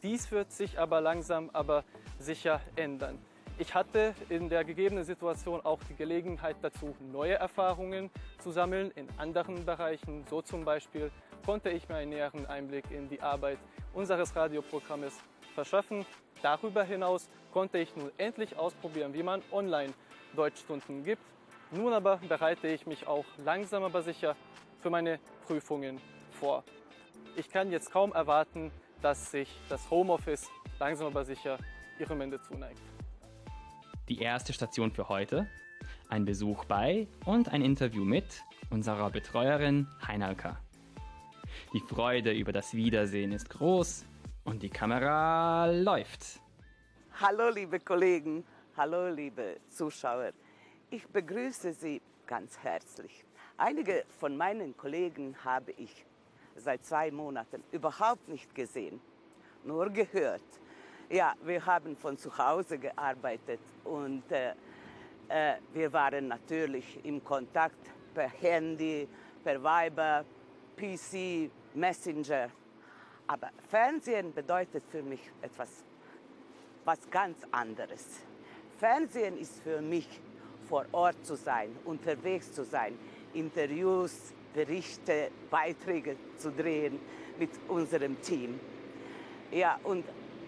Dies 0.03 0.31
wird 0.31 0.53
sich 0.53 0.79
aber 0.79 1.01
langsam, 1.01 1.51
aber 1.53 1.85
sicher 2.19 2.61
ändern. 2.77 3.19
Ich 3.59 3.75
hatte 3.75 4.15
in 4.29 4.49
der 4.49 4.65
gegebenen 4.65 5.05
Situation 5.05 5.61
auch 5.61 5.81
die 5.89 5.95
Gelegenheit 5.95 6.57
dazu, 6.63 6.97
neue 7.01 7.35
Erfahrungen 7.35 8.11
zu 8.39 8.51
sammeln 8.51 8.91
in 8.95 9.09
anderen 9.19 9.65
Bereichen. 9.65 10.25
So 10.29 10.43
zum 10.43 10.65
Beispiel 10.65 11.11
konnte 11.45 11.71
ich 11.71 11.89
mir 11.89 11.97
einen 11.97 12.11
näheren 12.11 12.47
Einblick 12.47 12.91
in 12.91 13.09
die 13.09 13.21
Arbeit 13.21 13.59
unseres 13.93 14.35
Radioprogrammes 14.35 15.15
verschaffen. 15.55 16.07
Darüber 16.43 16.83
hinaus 16.83 17.29
konnte 17.53 17.79
ich 17.79 17.95
nun 17.95 18.11
endlich 18.19 18.57
ausprobieren, 18.57 19.15
wie 19.15 19.23
man 19.23 19.43
online 19.53 19.93
Deutschstunden 20.35 21.05
gibt. 21.05 21.23
Nun 21.71 21.93
aber 21.93 22.17
bereite 22.17 22.67
ich 22.69 22.87
mich 22.87 23.07
auch 23.07 23.25
langsam 23.45 23.85
aber 23.85 24.03
sicher 24.03 24.37
für 24.81 24.91
meine 24.91 25.21
Prüfungen 25.47 26.01
vor. 26.33 26.65
Ich 27.37 27.49
kann 27.49 27.71
jetzt 27.71 27.93
kaum 27.93 28.13
erwarten, 28.13 28.73
dass 29.01 29.31
sich 29.31 29.49
das 29.69 29.89
Homeoffice 29.91 30.51
langsam 30.81 31.07
aber 31.07 31.25
sicher 31.25 31.59
ihrem 31.99 32.21
Ende 32.21 32.41
zuneigt. 32.43 32.83
Die 34.09 34.19
erste 34.19 34.53
Station 34.53 34.91
für 34.91 35.09
heute, 35.09 35.47
ein 36.09 36.25
Besuch 36.25 36.65
bei 36.65 37.07
und 37.25 37.51
ein 37.51 37.63
Interview 37.63 38.05
mit 38.05 38.43
unserer 38.71 39.11
Betreuerin 39.11 39.87
Heinalka. 40.07 40.59
Die 41.73 41.81
Freude 41.81 42.33
über 42.33 42.53
das 42.53 42.75
Wiedersehen 42.75 43.33
ist 43.33 43.49
groß 43.49 44.05
und 44.45 44.63
die 44.63 44.71
Kamera 44.71 45.67
läuft. 45.67 46.41
Hallo 47.21 47.51
liebe 47.51 47.79
Kollegen, 47.81 48.45
hallo 48.77 49.09
liebe 49.09 49.59
Zuschauer. 49.69 50.33
Ich 50.91 51.07
begrüße 51.07 51.73
Sie 51.73 52.01
ganz 52.27 52.59
herzlich. 52.59 53.25
Einige 53.57 54.05
von 54.19 54.37
meinen 54.37 54.77
Kollegen 54.77 55.37
habe 55.45 55.73
ich 55.73 56.05
seit 56.57 56.85
zwei 56.85 57.11
Monaten 57.11 57.63
überhaupt 57.71 58.29
nicht 58.29 58.55
gesehen, 58.55 59.01
nur 59.65 59.91
gehört. 59.91 60.43
Ja, 61.09 61.35
wir 61.45 61.65
haben 61.65 61.97
von 61.97 62.17
zu 62.17 62.37
Hause 62.37 62.79
gearbeitet 62.79 63.61
und 63.85 64.31
äh, 64.33 64.55
äh, 65.29 65.57
wir 65.73 65.93
waren 65.93 66.29
natürlich 66.29 66.99
im 67.05 67.23
Kontakt 67.23 67.91
per 68.15 68.29
Handy, 68.29 69.07
per 69.45 69.63
Viber, 69.63 70.25
PC, 70.77 71.51
Messenger. 71.75 72.51
Aber 73.27 73.51
Fernsehen 73.69 74.33
bedeutet 74.35 74.85
für 74.91 75.03
mich 75.03 75.21
etwas 75.41 75.69
was 76.85 76.99
ganz 77.11 77.39
anderes. 77.51 78.05
Fernsehen 78.79 79.39
ist 79.39 79.61
für 79.63 79.81
mich 79.81 80.09
vor 80.69 80.87
Ort 80.93 81.25
zu 81.25 81.37
sein, 81.37 81.77
unterwegs 81.85 82.53
zu 82.53 82.65
sein, 82.65 82.99
Interviews, 83.35 84.33
Berichte, 84.55 85.31
Beiträge 85.51 86.17
zu 86.37 86.51
drehen 86.51 86.99
mit 87.39 87.51
unserem 87.69 88.21
Team. 88.21 88.59
Ja, 89.51 89.79
und 89.85 90.05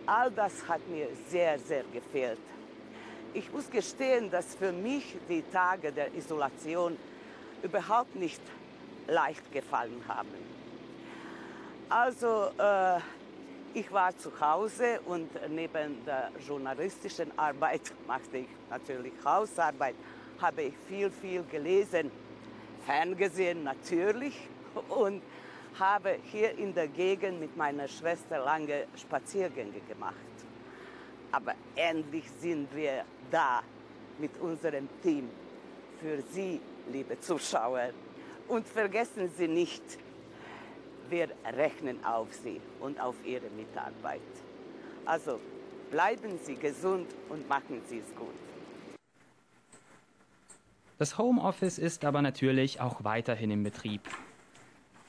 all 0.07 0.31
das 0.31 0.67
hat 0.69 0.87
mir 0.89 1.09
sehr, 1.29 1.59
sehr 1.59 1.85
gefehlt. 1.93 2.41
Ich 3.33 3.53
muss 3.53 3.71
gestehen, 3.71 4.31
dass 4.31 4.55
für 4.55 4.73
mich 4.73 5.17
die 5.29 5.43
Tage 5.53 5.93
der 5.93 6.15
Isolation 6.15 6.97
überhaupt 7.63 8.15
nicht 8.15 8.43
leicht 9.07 9.51
gefallen 9.53 10.03
haben. 10.07 10.64
Also 11.95 12.51
äh, 12.59 12.99
ich 13.73 13.93
war 13.93 14.17
zu 14.19 14.33
Hause 14.41 14.99
und 15.07 15.31
neben 15.49 16.05
der 16.05 16.33
journalistischen 16.45 17.31
Arbeit 17.39 17.83
machte 18.09 18.39
ich 18.39 18.49
natürlich 18.69 19.13
Hausarbeit, 19.25 19.95
habe 20.41 20.63
ich 20.63 20.75
viel, 20.89 21.09
viel 21.09 21.45
gelesen, 21.45 22.11
ferngesehen 22.85 23.63
natürlich 23.63 24.35
und 24.89 25.23
habe 25.79 26.19
hier 26.33 26.59
in 26.59 26.75
der 26.75 26.89
Gegend 26.89 27.39
mit 27.39 27.57
meiner 27.57 27.87
Schwester 27.87 28.41
lange 28.41 28.87
Spaziergänge 28.97 29.79
gemacht. 29.87 30.17
Aber 31.31 31.55
endlich 31.77 32.25
sind 32.41 32.75
wir 32.75 33.05
da 33.31 33.63
mit 34.19 34.37
unserem 34.41 34.89
Team 35.01 35.31
für 36.01 36.21
Sie, 36.33 36.61
liebe 36.91 37.21
Zuschauer. 37.21 37.91
Und 38.49 38.67
vergessen 38.67 39.31
Sie 39.39 39.47
nicht, 39.47 40.04
wir 41.11 41.29
rechnen 41.45 42.05
auf 42.05 42.33
Sie 42.33 42.61
und 42.81 43.01
auf 43.01 43.15
Ihre 43.25 43.51
Mitarbeit. 43.51 44.21
Also 45.05 45.41
bleiben 45.91 46.39
Sie 46.43 46.57
gesund 46.57 47.07
und 47.29 47.49
machen 47.49 47.83
Sie 47.87 47.99
es 47.99 48.15
gut. 48.17 48.35
Das 50.99 51.19
Homeoffice 51.19 51.79
ist 51.79 52.05
aber 52.05 52.23
natürlich 52.23 52.81
auch 52.81 53.05
weiterhin 53.05 53.51
im 53.51 53.65
Betrieb. 53.65 54.03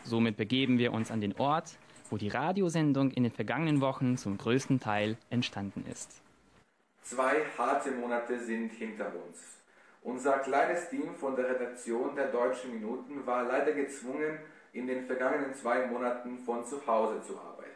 Somit 0.04 0.38
begeben 0.38 0.78
wir 0.78 0.94
uns 0.94 1.12
an 1.12 1.22
den 1.22 1.38
Ort, 1.38 1.78
wo 2.10 2.18
die 2.18 2.28
Radiosendung 2.28 3.12
in 3.12 3.24
den 3.24 3.32
vergangenen 3.32 3.82
Wochen 3.82 4.18
zum 4.18 4.38
größten 4.38 4.80
Teil 4.80 5.18
entstanden 5.30 5.86
ist. 5.92 6.22
Zwei 7.02 7.46
harte 7.58 7.92
Monate 7.92 8.40
sind 8.40 8.74
hinter 8.74 9.12
uns. 9.28 9.40
Unser 10.02 10.40
kleines 10.40 10.90
Team 10.90 11.16
von 11.16 11.36
der 11.36 11.50
Redaktion 11.50 12.16
der 12.16 12.28
Deutschen 12.28 12.74
Minuten 12.74 13.26
war 13.26 13.44
leider 13.44 13.72
gezwungen, 13.72 14.40
in 14.76 14.88
den 14.88 15.06
vergangenen 15.06 15.54
zwei 15.54 15.88
Monaten 15.88 16.38
von 16.40 16.66
zu 16.66 16.86
Hause 16.86 17.22
zu 17.22 17.40
arbeiten. 17.40 17.72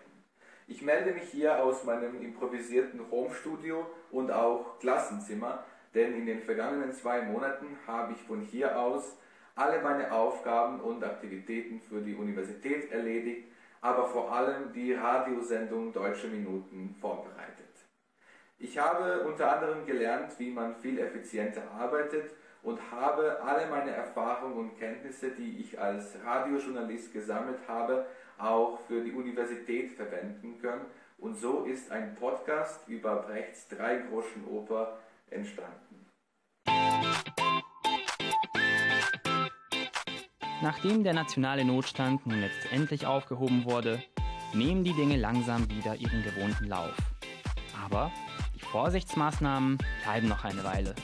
Ich 0.67 0.81
melde 0.81 1.13
mich 1.13 1.23
hier 1.23 1.63
aus 1.63 1.85
meinem 1.85 2.21
improvisierten 2.21 3.09
Homestudio 3.09 3.85
und 4.11 4.29
auch 4.31 4.77
Klassenzimmer, 4.79 5.63
denn 5.95 6.13
in 6.13 6.25
den 6.25 6.41
vergangenen 6.41 6.91
zwei 6.91 7.21
Monaten 7.21 7.77
habe 7.87 8.13
ich 8.13 8.21
von 8.23 8.41
hier 8.41 8.77
aus 8.77 9.17
alle 9.55 9.81
meine 9.81 10.11
Aufgaben 10.11 10.81
und 10.81 11.03
Aktivitäten 11.03 11.79
für 11.79 12.01
die 12.01 12.15
Universität 12.15 12.91
erledigt, 12.91 13.47
aber 13.81 14.05
vor 14.05 14.31
allem 14.31 14.73
die 14.73 14.93
Radiosendung 14.93 15.93
Deutsche 15.93 16.27
Minuten 16.27 16.95
vorbereitet. 16.99 17.65
Ich 18.57 18.77
habe 18.77 19.21
unter 19.21 19.55
anderem 19.55 19.85
gelernt, 19.85 20.37
wie 20.37 20.51
man 20.51 20.75
viel 20.75 20.99
effizienter 20.99 21.63
arbeitet 21.71 22.31
und 22.63 22.79
habe 22.91 23.41
alle 23.41 23.67
meine 23.69 23.91
Erfahrungen 23.91 24.57
und 24.57 24.79
Kenntnisse, 24.79 25.31
die 25.31 25.59
ich 25.59 25.79
als 25.79 26.17
Radiojournalist 26.23 27.13
gesammelt 27.13 27.59
habe, 27.67 28.05
auch 28.37 28.79
für 28.87 29.03
die 29.03 29.11
Universität 29.11 29.91
verwenden 29.91 30.59
können. 30.61 30.85
Und 31.17 31.37
so 31.37 31.63
ist 31.63 31.91
ein 31.91 32.15
Podcast 32.15 32.87
über 32.87 33.17
Brechts 33.17 33.67
Dreigroschenoper 33.67 34.97
entstanden. 35.29 36.05
Nachdem 40.61 41.03
der 41.03 41.13
nationale 41.13 41.63
Notstand 41.63 42.25
nun 42.25 42.41
letztendlich 42.41 43.05
aufgehoben 43.05 43.63
wurde, 43.63 44.03
nehmen 44.53 44.83
die 44.83 44.93
Dinge 44.93 45.15
langsam 45.15 45.69
wieder 45.69 45.95
ihren 45.95 46.21
gewohnten 46.23 46.65
Lauf. 46.65 46.95
Aber 47.85 48.11
die 48.55 48.59
Vorsichtsmaßnahmen 48.59 49.77
bleiben 50.03 50.27
noch 50.27 50.43
eine 50.43 50.63
Weile. 50.63 50.95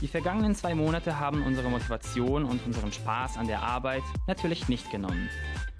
Die 0.00 0.06
vergangenen 0.06 0.54
zwei 0.54 0.76
Monate 0.76 1.18
haben 1.18 1.42
unsere 1.42 1.68
Motivation 1.68 2.44
und 2.44 2.64
unseren 2.64 2.92
Spaß 2.92 3.36
an 3.36 3.48
der 3.48 3.62
Arbeit 3.62 4.04
natürlich 4.28 4.68
nicht 4.68 4.90
genommen. 4.92 5.28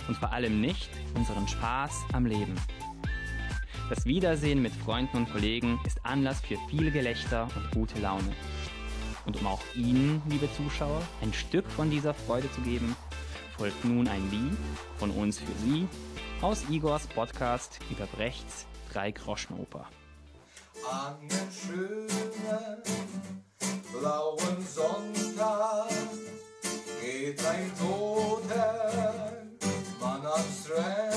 Und 0.09 0.17
vor 0.17 0.33
allem 0.33 0.61
nicht 0.61 0.91
unseren 1.15 1.47
Spaß 1.47 2.05
am 2.13 2.27
Leben. 2.27 2.55
Das 3.89 4.07
Wiedersehen 4.07 4.61
mit 4.61 4.73
Freunden 4.73 5.19
und 5.19 5.31
Kollegen 5.31 5.79
ist 5.87 6.05
Anlass 6.05 6.41
für 6.41 6.57
viel 6.69 6.91
Gelächter 6.91 7.49
und 7.55 7.71
gute 7.71 8.01
Laune. 8.01 8.33
Und 9.25 9.41
um 9.41 9.47
auch 9.47 9.63
Ihnen, 9.77 10.21
liebe 10.29 10.49
Zuschauer, 10.53 11.03
ein 11.23 11.33
Stück 11.33 11.71
von 11.71 11.89
dieser 11.89 12.13
Freude 12.13 12.51
zu 12.51 12.61
geben, 12.63 12.97
folgt 13.57 13.85
nun 13.85 14.09
ein 14.09 14.31
Lied 14.31 14.57
von 14.97 15.11
uns 15.11 15.39
für 15.39 15.53
Sie 15.65 15.87
aus 16.41 16.69
Igors 16.69 17.07
Podcast 17.07 17.79
über 17.91 18.07
Brechts 18.07 18.67
Drei-Groschen-Oper. 18.93 19.87
An 20.91 21.17
den 21.29 21.53
schönen 21.53 22.09
blauen 23.93 24.67
Sonntag 24.75 25.89
geht 27.01 27.45
ein 27.45 27.73
toter 27.79 29.33
Mann 30.01 30.27
am 30.27 30.45
Strand 30.63 31.08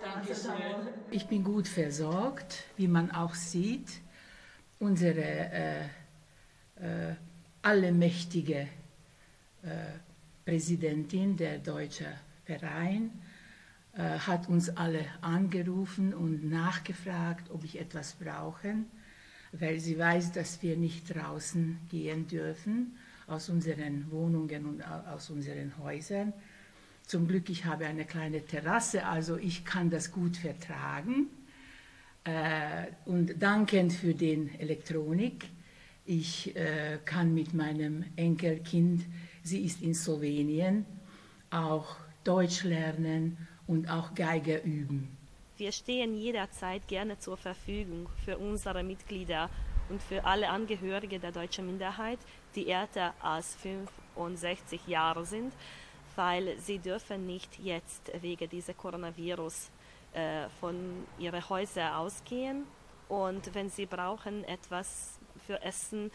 Dankeschön. 0.00 0.88
Ich 1.10 1.26
bin 1.26 1.42
gut 1.42 1.68
versorgt, 1.68 2.64
wie 2.76 2.88
man 2.88 3.10
auch 3.10 3.34
sieht. 3.34 3.88
Unsere 4.78 5.20
äh, 5.22 5.80
äh, 6.76 7.14
allmächtige 7.62 8.68
äh, 9.62 9.98
Präsidentin 10.44 11.36
der 11.36 11.58
Deutsche 11.58 12.06
Verein 12.44 13.10
äh, 13.94 14.18
hat 14.18 14.48
uns 14.48 14.68
alle 14.70 15.04
angerufen 15.22 16.14
und 16.14 16.48
nachgefragt, 16.48 17.50
ob 17.50 17.64
ich 17.64 17.80
etwas 17.80 18.14
brauche, 18.14 18.76
weil 19.52 19.80
sie 19.80 19.98
weiß, 19.98 20.32
dass 20.32 20.62
wir 20.62 20.76
nicht 20.76 21.14
draußen 21.14 21.78
gehen 21.90 22.28
dürfen 22.28 22.96
aus 23.26 23.48
unseren 23.48 24.10
Wohnungen 24.10 24.66
und 24.66 24.82
aus 24.82 25.30
unseren 25.30 25.76
Häusern. 25.78 26.32
Zum 27.06 27.28
Glück, 27.28 27.48
ich 27.50 27.64
habe 27.64 27.86
eine 27.86 28.04
kleine 28.04 28.44
Terrasse, 28.44 29.06
also 29.06 29.36
ich 29.36 29.64
kann 29.64 29.90
das 29.90 30.10
gut 30.10 30.36
vertragen. 30.36 31.28
Äh, 32.24 32.88
und 33.04 33.40
dankend 33.40 33.92
für 33.92 34.12
den 34.12 34.52
Elektronik. 34.58 35.46
Ich 36.04 36.56
äh, 36.56 36.98
kann 37.04 37.32
mit 37.32 37.54
meinem 37.54 38.04
Enkelkind, 38.16 39.04
sie 39.44 39.64
ist 39.64 39.82
in 39.82 39.94
Slowenien, 39.94 40.84
auch 41.50 41.96
Deutsch 42.24 42.64
lernen 42.64 43.36
und 43.68 43.88
auch 43.88 44.12
Geige 44.16 44.58
üben. 44.58 45.16
Wir 45.58 45.70
stehen 45.70 46.16
jederzeit 46.16 46.88
gerne 46.88 47.18
zur 47.20 47.36
Verfügung 47.36 48.08
für 48.24 48.36
unsere 48.36 48.82
Mitglieder 48.82 49.48
und 49.88 50.02
für 50.02 50.24
alle 50.24 50.48
Angehörige 50.48 51.20
der 51.20 51.30
deutschen 51.30 51.66
Minderheit, 51.66 52.18
die 52.56 52.68
älter 52.68 53.14
als 53.20 53.54
65 54.16 54.88
Jahre 54.88 55.24
sind, 55.24 55.52
weil 56.16 56.58
sie 56.58 56.78
dürfen 56.78 57.26
nicht 57.26 57.58
jetzt 57.58 58.10
wegen 58.20 58.48
dieser 58.48 58.74
Coronavirus 58.74 59.70
äh, 60.12 60.48
von 60.60 61.06
ihren 61.18 61.48
Häusern 61.48 61.94
ausgehen. 61.94 62.64
Und 63.08 63.54
wenn 63.54 63.70
sie 63.70 63.86
brauchen 63.86 64.42
etwas 64.44 65.20
für 65.46 65.62
Essen 65.62 66.10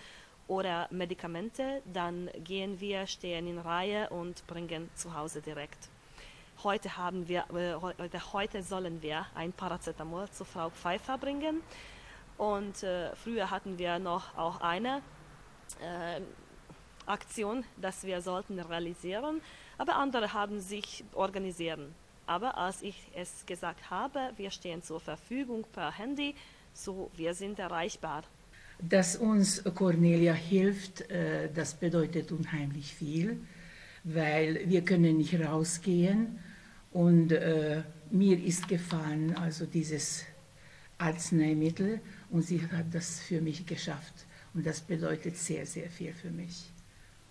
oder 0.48 0.88
Medikamente, 0.92 1.82
dann 1.86 2.30
gehen 2.44 2.80
wir, 2.80 3.08
stehen 3.08 3.48
in 3.48 3.60
Reihe 3.60 4.10
und 4.10 4.46
bringen 4.48 4.90
zu 4.96 5.16
Hause 5.16 5.42
direkt. 5.42 5.90
Heute, 6.64 6.98
haben 6.98 7.28
wir, 7.28 7.46
äh, 7.56 7.76
heute, 7.82 8.34
heute 8.34 8.62
sollen 8.62 9.02
wir 9.02 9.26
ein 9.36 9.54
Paracetamol 9.54 10.30
zu 10.30 10.46
Frau 10.46 10.70
Pfeiffer 10.70 11.18
bringen. 11.18 11.62
Und 12.38 12.84
äh, 12.84 13.16
früher 13.16 13.50
hatten 13.50 13.78
wir 13.78 14.00
noch 14.00 14.38
auch 14.38 14.62
eine 14.62 15.02
äh, 15.80 16.22
Aktion, 17.06 17.64
dass 17.78 18.04
wir 18.04 18.22
sollten 18.22 18.60
realisieren, 18.60 19.42
aber 19.82 19.96
andere 19.96 20.32
haben 20.32 20.60
sich 20.60 21.04
organisieren. 21.14 21.96
Aber 22.28 22.56
als 22.56 22.84
ich 22.84 22.96
es 23.16 23.44
gesagt 23.48 23.90
habe, 23.90 24.20
wir 24.38 24.52
stehen 24.52 24.84
zur 24.84 25.00
Verfügung 25.00 25.66
per 25.74 25.92
Handy, 25.98 26.36
so 26.72 27.10
wir 27.16 27.34
sind 27.34 27.58
erreichbar. 27.58 28.24
Dass 28.80 29.16
uns 29.16 29.64
Cornelia 29.74 30.34
hilft, 30.34 31.02
äh, 31.10 31.50
das 31.52 31.74
bedeutet 31.74 32.32
unheimlich 32.32 32.94
viel, 32.94 33.40
weil 34.04 34.70
wir 34.70 34.86
können 34.86 35.18
nicht 35.18 35.34
rausgehen 35.40 36.38
und 36.92 37.32
äh, 37.32 37.82
mir 38.12 38.38
ist 38.44 38.68
gefallen, 38.68 39.36
also 39.36 39.66
dieses 39.66 40.26
Arzneimittel 41.00 42.02
und 42.30 42.44
sie 42.44 42.62
hat 42.72 42.94
das 42.94 43.20
für 43.20 43.42
mich 43.42 43.66
geschafft 43.66 44.14
und 44.54 44.64
das 44.64 44.80
bedeutet 44.82 45.38
sehr, 45.38 45.66
sehr 45.66 45.90
viel 45.90 46.14
für 46.14 46.30
mich. 46.30 46.70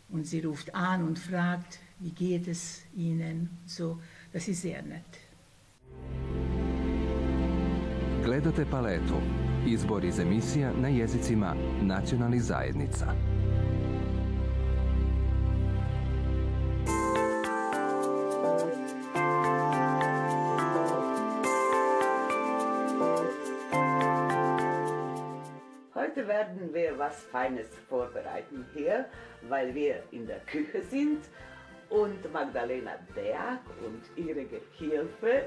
Und 0.09 0.27
sie 0.27 0.41
ruft 0.41 0.75
an 0.75 1.05
und 1.07 1.17
fragt, 1.17 1.79
wie 2.01 2.11
geht 2.11 2.49
es 2.49 2.83
Ihnen? 2.97 3.49
So, 3.67 3.99
das 4.33 4.49
ist 4.49 4.63
sehr 4.63 4.83
nett. 4.83 5.05
Gledate 8.25 8.65
paletu. 8.65 9.21
Izbor 9.67 10.05
iz 10.05 10.19
emisija 10.19 10.73
na 10.81 10.89
jezicima 10.89 11.55
nacionalnih 11.83 12.43
zajednica. 12.43 13.15
Heute 25.95 26.29
werden 26.29 26.73
wir 26.73 26.99
was 26.99 27.15
Feines 27.33 27.67
vorbereiten 27.89 28.65
hier, 28.75 29.05
weil 29.49 29.75
wir 29.75 30.03
in 30.11 30.27
der 30.27 30.41
Küche 30.41 30.83
sind 30.91 31.21
und 31.91 32.33
Magdalena 32.33 32.93
Berg 33.15 33.61
und 33.85 34.03
ihre 34.17 34.45
Gehilfe, 34.45 35.47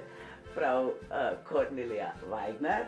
Frau 0.54 0.90
äh, 1.10 1.36
Cornelia 1.44 2.14
Weigner. 2.30 2.88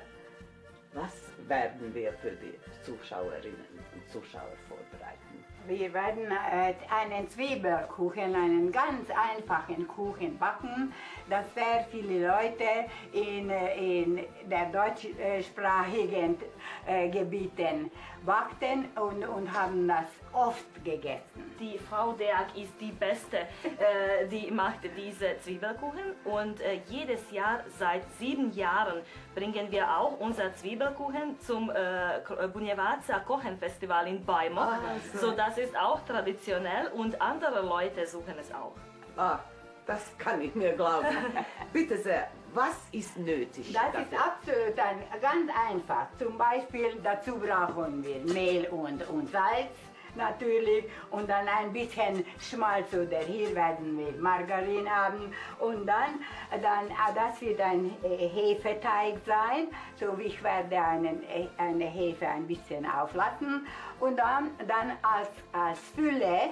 Was 0.93 1.33
werden 1.47 1.93
wir 1.93 2.13
für 2.13 2.31
die 2.31 2.57
Zuschauerinnen 2.83 3.65
und 3.93 4.09
Zuschauer 4.09 4.55
vorbereiten? 4.69 5.43
Wir 5.67 5.91
werden 5.93 6.31
äh, 6.31 6.75
einen 6.93 7.27
Zwiebelkuchen, 7.27 8.35
einen 8.35 8.71
ganz 8.71 9.09
einfachen 9.09 9.87
Kuchen 9.87 10.37
backen, 10.37 10.93
das 11.29 11.45
sehr 11.55 11.85
viele 11.91 12.27
Leute 12.27 12.85
in, 13.11 13.49
in 13.49 14.25
der 14.49 14.67
deutschsprachigen 14.71 16.37
äh, 16.85 17.09
Gebieten 17.09 17.89
backten 18.25 18.85
und, 18.95 19.27
und 19.27 19.51
haben 19.51 19.87
das 19.87 20.07
oft 20.35 20.83
gegessen. 20.83 21.55
Die 21.59 21.79
Frau 21.89 22.11
Derg 22.11 22.55
ist 22.55 22.73
die 22.79 22.91
Beste, 22.91 23.37
äh, 23.37 24.27
die 24.29 24.51
macht 24.51 24.79
diese 24.97 25.39
Zwiebelkuchen 25.39 26.13
und 26.25 26.59
äh, 26.59 26.81
jedes 26.89 27.31
Jahr 27.31 27.61
seit 27.79 28.03
sieben 28.19 28.51
Jahren 28.51 29.01
bringen 29.33 29.71
wir 29.71 29.89
auch 29.89 30.19
unser 30.19 30.53
Zwiebelkuchen 30.53 31.39
zum 31.39 31.69
äh, 31.69 32.47
Bunjevaca 32.51 33.19
Kochenfestival 33.25 34.07
in 34.07 34.27
Weimar. 34.27 34.79
Ah, 34.83 35.17
so 35.17 35.31
das 35.31 35.57
ist 35.57 35.75
auch 35.77 36.01
traditionell 36.05 36.87
und 36.87 37.19
andere 37.21 37.61
Leute 37.61 38.05
suchen 38.05 38.35
es 38.39 38.51
auch. 38.53 38.75
Ah, 39.15 39.39
das 39.85 40.11
kann 40.17 40.41
ich 40.41 40.53
mir 40.53 40.73
glauben. 40.73 41.07
Bitte 41.73 41.97
sehr, 41.97 42.27
was 42.53 42.75
ist 42.91 43.17
nötig? 43.17 43.71
Das 43.71 43.83
dafür? 43.83 44.01
ist 44.01 44.13
absolut 44.13 44.79
ein, 44.79 45.21
ganz 45.21 45.51
einfach. 45.69 46.07
Zum 46.19 46.37
Beispiel 46.37 46.97
dazu 47.01 47.37
brauchen 47.37 48.03
wir 48.03 48.33
Mehl 48.33 48.67
und, 48.67 49.07
und 49.09 49.29
Salz 49.29 49.71
natürlich 50.15 50.85
und 51.11 51.29
dann 51.29 51.47
ein 51.47 51.71
bisschen 51.71 52.25
Schmalz 52.39 52.93
oder 52.93 53.19
hier 53.19 53.53
werden 53.55 53.97
wir 53.97 54.11
Margarin 54.21 54.89
haben 54.89 55.33
und 55.59 55.85
dann, 55.85 56.19
dann 56.61 56.91
ah, 56.97 57.11
das 57.13 57.41
wird 57.41 57.59
ein 57.61 57.95
äh, 58.03 58.27
Hefeteig 58.27 59.15
sein, 59.25 59.67
so 59.95 60.17
ich 60.19 60.41
werde 60.43 60.77
einen, 60.81 61.23
äh, 61.23 61.47
eine 61.57 61.85
Hefe 61.85 62.27
ein 62.27 62.47
bisschen 62.47 62.85
auflassen 62.85 63.67
und 63.99 64.17
dann, 64.17 64.51
dann 64.67 64.91
als, 65.01 65.29
als 65.51 65.79
Fülle 65.95 66.51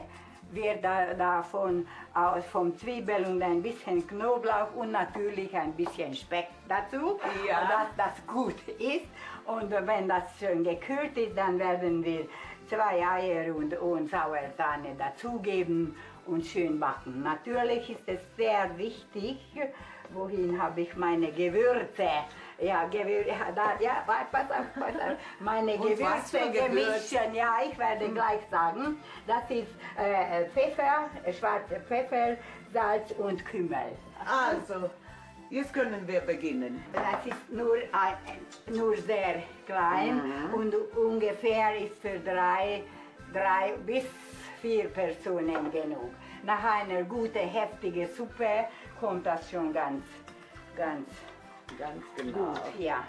wird 0.54 0.84
da, 0.84 1.14
davon 1.14 1.88
aus 2.14 2.46
vom 2.46 2.78
Zwiebel 2.78 3.26
und 3.26 3.42
ein 3.42 3.62
bisschen 3.62 4.06
Knoblauch 4.08 4.74
und 4.76 4.92
natürlich 4.92 5.56
ein 5.56 5.74
bisschen 5.74 6.14
Speck 6.14 6.48
dazu, 6.68 7.20
ja. 7.48 7.62
dass 7.68 7.96
das 7.98 8.28
gut 8.28 8.56
ist. 8.80 9.08
Und 9.46 9.72
wenn 9.72 10.08
das 10.08 10.24
schön 10.40 10.64
gekühlt 10.64 11.18
ist, 11.18 11.38
dann 11.38 11.60
werden 11.60 12.04
wir 12.04 12.28
zwei 12.68 13.06
Eier 13.06 13.56
und, 13.56 13.78
und 13.80 14.10
Sauersahne 14.10 14.96
dazugeben 14.98 15.96
und 16.26 16.46
schön 16.46 16.80
backen. 16.80 17.24
Natürlich 17.24 17.90
ist 17.90 18.04
es 18.08 18.22
sehr 18.38 18.78
wichtig, 18.78 19.38
wohin 20.14 20.62
habe 20.62 20.82
ich 20.82 20.96
meine 20.96 21.32
Gewürze. 21.32 22.08
Ja, 22.60 22.86
Gewür 22.86 23.26
ja, 23.28 23.52
da, 23.56 23.74
ja, 23.80 24.04
pass 24.06 24.50
auf, 24.50 24.66
pass 24.74 24.96
auf. 24.96 25.18
Meine 25.40 25.78
Gewürze 25.78 26.40
gemischen, 26.52 27.34
ja, 27.34 27.58
ich 27.70 27.78
werde 27.78 28.08
mhm. 28.08 28.14
gleich 28.14 28.42
sagen. 28.50 28.98
Das 29.28 29.44
ist 29.50 29.72
äh, 29.98 30.46
Pfeffer, 30.50 31.10
schwarzer 31.38 31.80
Pfeffer, 31.82 32.38
Salz 32.72 33.12
und 33.18 33.44
Kümmel. 33.46 33.98
Also, 34.26 34.90
Jetzt 35.54 35.72
können 35.72 36.08
wir 36.08 36.22
beginnen. 36.22 36.84
Das 36.94 37.24
ist 37.28 37.52
nur, 37.52 37.78
nur 38.76 38.98
sehr 38.98 39.44
klein 39.68 40.16
mhm. 40.16 40.54
und 40.56 40.74
ungefähr 40.98 41.78
ist 41.78 42.02
für 42.02 42.18
drei, 42.26 42.82
drei 43.32 43.74
bis 43.86 44.06
vier 44.60 44.86
Personen 44.86 45.70
genug. 45.72 46.10
Nach 46.42 46.64
einer 46.64 47.04
guten, 47.04 47.48
heftigen 47.48 48.08
Suppe 48.18 48.66
kommt 49.00 49.28
das 49.28 49.52
schon 49.52 49.72
ganz, 49.72 50.04
ganz, 50.76 51.08
ganz 51.78 52.04
genau. 52.18 52.48
gut. 52.48 52.80
Ja. 52.80 53.04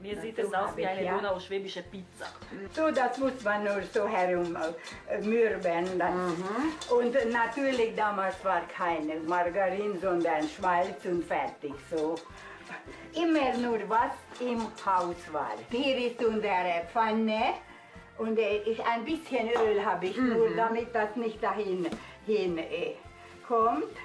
Mir 0.00 0.18
sieht 0.18 0.38
es 0.38 0.52
aus 0.54 0.74
wie 0.76 0.86
eine 0.86 1.04
ja. 1.04 1.14
donauschwäbische 1.14 1.82
Pizza. 1.82 2.26
So, 2.74 2.90
das 2.90 3.18
muss 3.18 3.42
man 3.44 3.64
nur 3.64 3.82
so 3.92 4.08
herumürben. 4.08 6.00
Äh, 6.00 6.10
mhm. 6.10 6.44
Und 6.88 7.32
natürlich 7.32 7.94
damals 7.94 8.42
war 8.44 8.62
keine 8.68 9.16
Margarin, 9.20 9.98
sondern 10.00 10.48
Schmalz 10.48 11.04
und 11.04 11.24
fertig 11.24 11.74
so. 11.90 12.14
Immer 13.14 13.56
nur 13.58 13.80
was 13.88 14.12
im 14.40 14.62
Haus 14.86 15.16
war. 15.32 15.52
Hier 15.70 15.96
ist 15.98 16.24
unsere 16.24 16.86
Pfanne 16.92 17.54
und 18.16 18.38
äh, 18.38 18.62
ein 18.90 19.04
bisschen 19.04 19.50
Öl 19.50 19.84
habe 19.84 20.06
ich 20.06 20.16
mhm. 20.16 20.28
nur, 20.30 20.50
damit 20.56 20.94
das 20.94 21.14
nicht 21.16 21.42
dahin 21.42 21.86
hin, 22.26 22.56
äh, 22.56 22.94
kommt. 23.46 23.96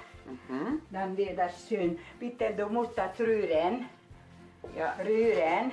Dann 0.90 1.16
wird 1.16 1.38
das 1.38 1.68
schön. 1.68 1.98
Bitte, 2.18 2.52
du 2.56 2.66
musst 2.66 2.98
das 2.98 3.18
rühren. 3.20 3.86
Ja, 4.74 4.94
rühren. 5.04 5.72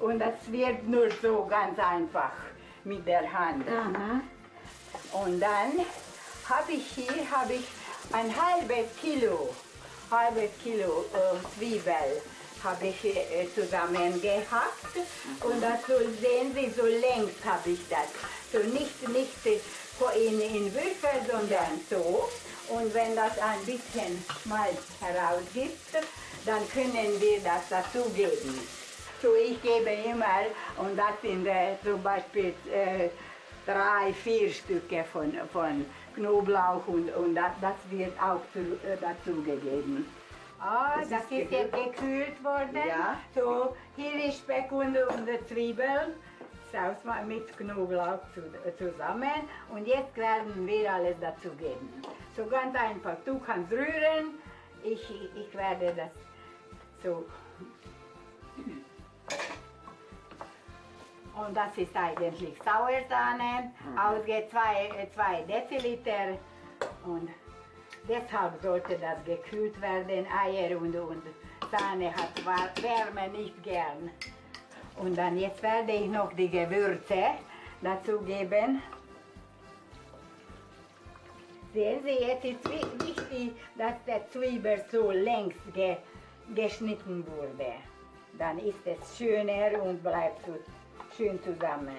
Und 0.00 0.18
das 0.18 0.34
wird 0.50 0.86
nur 0.86 1.10
so 1.22 1.46
ganz 1.46 1.78
einfach 1.78 2.32
mit 2.84 3.06
der 3.06 3.30
Hand. 3.32 3.66
Und 5.12 5.40
dann 5.40 5.72
habe 6.48 6.72
ich 6.72 6.86
hier 6.94 7.30
habe 7.30 7.54
ich 7.54 7.66
ein 8.12 8.30
halbes 8.34 8.86
Kilo, 9.00 9.54
halbes 10.10 10.50
Kilo 10.62 11.04
äh, 11.14 11.56
Zwiebel 11.56 12.22
habe 12.62 12.86
ich 12.86 13.04
äh, 13.04 13.46
zusammengehackt 13.54 14.96
und 15.42 15.62
das 15.62 15.80
so 15.86 15.98
sehen 16.20 16.54
Sie, 16.54 16.70
so 16.70 16.86
längs 16.86 17.32
habe 17.44 17.70
ich 17.70 17.80
das. 17.88 18.08
So 18.52 18.58
nicht, 18.70 19.08
nicht 19.08 19.46
in, 19.46 20.40
in 20.40 20.74
Würfel, 20.74 21.20
sondern 21.30 21.80
so. 21.90 22.28
Und 22.68 22.94
wenn 22.94 23.14
das 23.14 23.38
ein 23.38 23.64
bisschen 23.64 24.24
Schmalz 24.42 24.80
herausgibt, 25.00 25.94
dann 26.46 26.68
können 26.70 27.20
wir 27.20 27.40
das 27.40 27.68
dazugeben. 27.68 28.58
So, 29.22 29.34
ich 29.34 29.60
gebe 29.62 29.90
immer, 29.90 30.46
und 30.78 30.96
das 30.96 31.20
sind 31.22 31.46
äh, 31.46 31.76
zum 31.82 32.02
Beispiel 32.02 32.54
äh, 32.72 33.08
drei, 33.66 34.12
vier 34.12 34.50
Stücke 34.50 35.04
von, 35.04 35.32
von 35.52 35.86
Knoblauch 36.14 36.86
und, 36.86 37.14
und 37.14 37.34
das, 37.34 37.52
das 37.60 37.74
wird 37.90 38.12
auch 38.20 38.40
zu, 38.52 38.60
äh, 38.60 38.96
dazugegeben. 39.00 40.06
Ah, 40.60 41.00
das, 41.00 41.08
Das 41.10 41.22
ist 41.30 41.52
ist 41.52 41.72
gekühlt 41.72 42.42
worden. 42.42 42.82
Ja. 42.86 43.18
So, 43.34 43.74
hier 43.96 44.24
ist 44.24 44.38
Speck 44.38 44.70
und, 44.72 44.96
und 44.96 45.48
Zwiebeln. 45.48 46.14
Saus 46.74 47.04
mal 47.04 47.24
mit 47.24 47.56
Knoblauch 47.56 48.18
zu, 48.34 48.42
zusammen. 48.76 49.48
Und 49.70 49.86
jetzt 49.86 50.16
werden 50.16 50.66
wir 50.66 50.92
alles 50.92 51.14
dazugeben. 51.20 51.88
So 52.36 52.46
ganz 52.46 52.74
einfach. 52.74 53.16
Du 53.24 53.38
kannst 53.38 53.70
rühren. 53.70 54.40
Ich, 54.82 55.08
ich 55.36 55.54
werde 55.54 55.94
das 55.94 56.10
so. 57.00 57.24
Und 61.36 61.56
das 61.56 61.78
ist 61.78 61.94
eigentlich 61.94 62.58
Sauersahne. 62.64 63.72
Ausgeht 63.96 64.50
2 64.50 65.44
Deziliter. 65.48 66.38
Und 67.04 67.30
deshalb 68.08 68.60
sollte 68.60 68.98
das 68.98 69.24
gekühlt 69.24 69.80
werden. 69.80 70.26
Eier 70.26 70.76
und, 70.76 70.96
und 70.96 71.22
Sahne 71.70 72.12
hat 72.12 72.34
Wärme 72.82 73.28
nicht 73.28 73.62
gern. 73.62 74.10
Und 74.96 75.16
dann 75.16 75.36
jetzt 75.38 75.62
werde 75.62 75.92
ich 75.92 76.06
noch 76.08 76.32
die 76.32 76.48
Gewürze 76.48 77.24
dazugeben. 77.82 78.82
Sehen 81.72 82.00
Sie, 82.04 82.24
jetzt 82.24 82.44
ist 82.44 82.68
wi- 82.68 83.06
wichtig, 83.06 83.52
dass 83.76 83.94
der 84.06 84.28
Zwiebel 84.30 84.84
so 84.92 85.10
längs 85.10 85.54
ge 85.74 85.96
geschnitten 86.54 87.24
wurde. 87.26 87.72
Dann 88.38 88.58
ist 88.58 88.78
es 88.84 89.16
schöner 89.18 89.82
und 89.82 90.02
bleibt 90.02 90.44
so 90.46 90.54
schön 91.16 91.42
zusammen. 91.42 91.96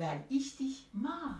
Weil 0.00 0.24
ich 0.30 0.56
dich 0.56 0.88
mag. 0.94 1.36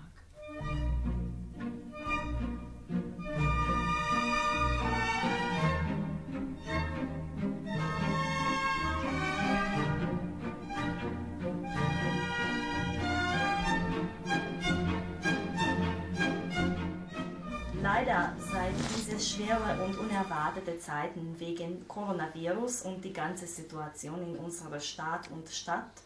Leider 17.81 18.37
seit 18.53 18.75
diese 18.95 19.19
schwere 19.19 19.83
und 19.87 19.97
unerwartete 19.97 20.79
Zeiten 20.79 21.35
wegen 21.39 21.89
Coronavirus 21.89 22.83
und 22.83 23.03
die 23.03 23.15
ganze 23.15 23.47
Situation 23.47 24.23
in 24.23 24.37
unserer 24.37 24.81
Stadt 24.81 25.31
und 25.31 25.49
Stadt 25.49 26.03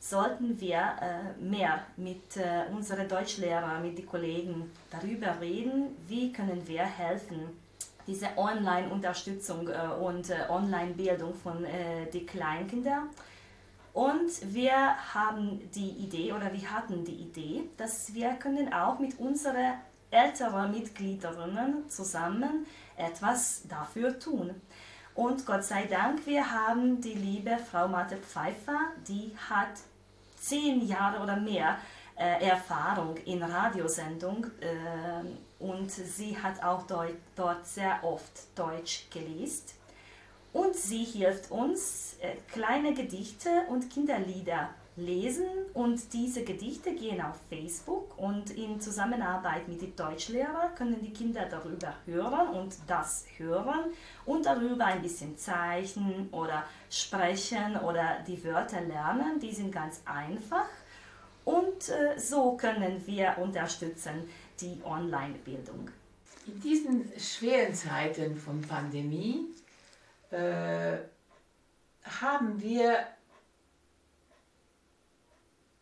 sollten 0.00 0.60
wir 0.60 0.78
äh, 1.00 1.42
mehr 1.42 1.84
mit 1.96 2.36
äh, 2.36 2.64
unseren 2.72 3.08
Deutschlehrern, 3.08 3.82
mit 3.82 3.98
den 3.98 4.06
Kollegen 4.06 4.70
darüber 4.90 5.40
reden, 5.40 5.96
wie 6.06 6.32
können 6.32 6.66
wir 6.66 6.84
helfen, 6.84 7.40
diese 8.06 8.28
Online-Unterstützung 8.36 9.68
äh, 9.68 9.88
und 10.00 10.30
äh, 10.30 10.44
Online-Bildung 10.48 11.34
von 11.34 11.64
äh, 11.64 12.06
den 12.12 12.26
Kleinkindern. 12.26 13.08
Und 13.92 14.54
wir 14.54 14.74
haben 15.14 15.70
die 15.74 15.88
Idee 15.88 16.32
oder 16.32 16.52
wir 16.52 16.70
hatten 16.70 17.04
die 17.04 17.14
Idee, 17.14 17.62
dass 17.78 18.12
wir 18.14 18.34
können 18.34 18.72
auch 18.72 18.98
mit 18.98 19.18
unseren 19.18 19.74
älteren 20.10 20.70
Mitgliederinnen 20.70 21.88
zusammen 21.88 22.66
etwas 22.96 23.62
dafür 23.68 24.18
tun. 24.18 24.54
Und 25.16 25.46
Gott 25.46 25.64
sei 25.64 25.86
Dank, 25.86 26.26
wir 26.26 26.50
haben 26.50 27.00
die 27.00 27.14
liebe 27.14 27.56
Frau 27.56 27.88
Marte 27.88 28.18
Pfeiffer, 28.18 28.78
die 29.08 29.34
hat 29.48 29.70
zehn 30.38 30.86
Jahre 30.86 31.22
oder 31.22 31.36
mehr 31.36 31.78
äh, 32.16 32.44
Erfahrung 32.44 33.16
in 33.24 33.42
Radiosendung 33.42 34.46
äh, 34.60 35.64
und 35.64 35.90
sie 35.90 36.36
hat 36.36 36.62
auch 36.62 36.86
deu 36.86 37.08
dort 37.34 37.66
sehr 37.66 38.04
oft 38.04 38.30
Deutsch 38.54 39.08
gelesen. 39.08 39.64
Und 40.52 40.76
sie 40.76 41.04
hilft 41.04 41.50
uns, 41.50 42.16
äh, 42.20 42.36
kleine 42.52 42.92
Gedichte 42.92 43.48
und 43.70 43.88
Kinderlieder 43.88 44.68
lesen 44.96 45.46
und 45.74 46.12
diese 46.14 46.42
Gedichte 46.42 46.94
gehen 46.94 47.20
auf 47.20 47.36
Facebook 47.50 48.18
und 48.18 48.50
in 48.50 48.80
Zusammenarbeit 48.80 49.68
mit 49.68 49.82
den 49.82 49.94
Deutschlehrern 49.94 50.74
können 50.74 51.02
die 51.02 51.12
Kinder 51.12 51.46
darüber 51.50 51.94
hören 52.06 52.48
und 52.48 52.74
das 52.86 53.26
hören 53.36 53.92
und 54.24 54.46
darüber 54.46 54.86
ein 54.86 55.02
bisschen 55.02 55.36
zeichnen 55.36 56.28
oder 56.32 56.64
sprechen 56.90 57.76
oder 57.76 58.24
die 58.26 58.42
Wörter 58.42 58.80
lernen. 58.80 59.38
Die 59.38 59.52
sind 59.52 59.70
ganz 59.70 60.00
einfach 60.06 60.66
und 61.44 61.88
äh, 61.90 62.18
so 62.18 62.56
können 62.56 63.06
wir 63.06 63.36
unterstützen 63.38 64.28
die 64.60 64.80
Online-Bildung. 64.82 65.90
In 66.46 66.60
diesen 66.60 67.12
schweren 67.18 67.74
Zeiten 67.74 68.36
von 68.36 68.62
Pandemie 68.62 69.46
äh, 70.30 70.96
haben 72.20 72.60
wir 72.62 73.06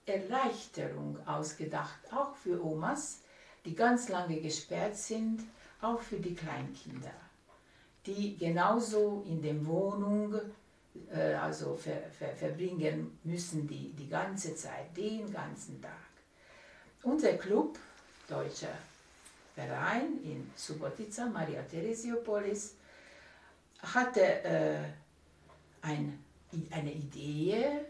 Erleichterung 0.07 1.19
ausgedacht, 1.27 1.99
auch 2.13 2.35
für 2.37 2.63
Omas, 2.65 3.21
die 3.65 3.75
ganz 3.75 4.09
lange 4.09 4.41
gesperrt 4.41 4.97
sind, 4.97 5.41
auch 5.81 6.01
für 6.01 6.19
die 6.19 6.35
Kleinkinder, 6.35 7.15
die 8.07 8.37
genauso 8.37 9.25
in 9.27 9.41
der 9.41 9.65
Wohnung 9.67 10.35
äh, 11.13 11.35
also 11.35 11.75
ver, 11.75 12.03
ver, 12.11 12.35
verbringen 12.37 13.19
müssen, 13.25 13.67
die 13.67 13.93
die 13.93 14.09
ganze 14.09 14.55
Zeit, 14.55 14.97
den 14.97 15.33
ganzen 15.33 15.81
Tag. 15.81 15.93
Unser 17.03 17.35
Club, 17.35 17.79
Deutscher 18.29 18.77
Verein 19.55 20.19
in 20.25 20.51
Subotica, 20.57 21.27
Maria 21.27 21.63
Theresiopolis, 21.63 22.75
hatte 23.83 24.43
äh, 24.45 24.79
ein, 25.83 26.25
eine 26.71 26.93
Idee, 26.93 27.87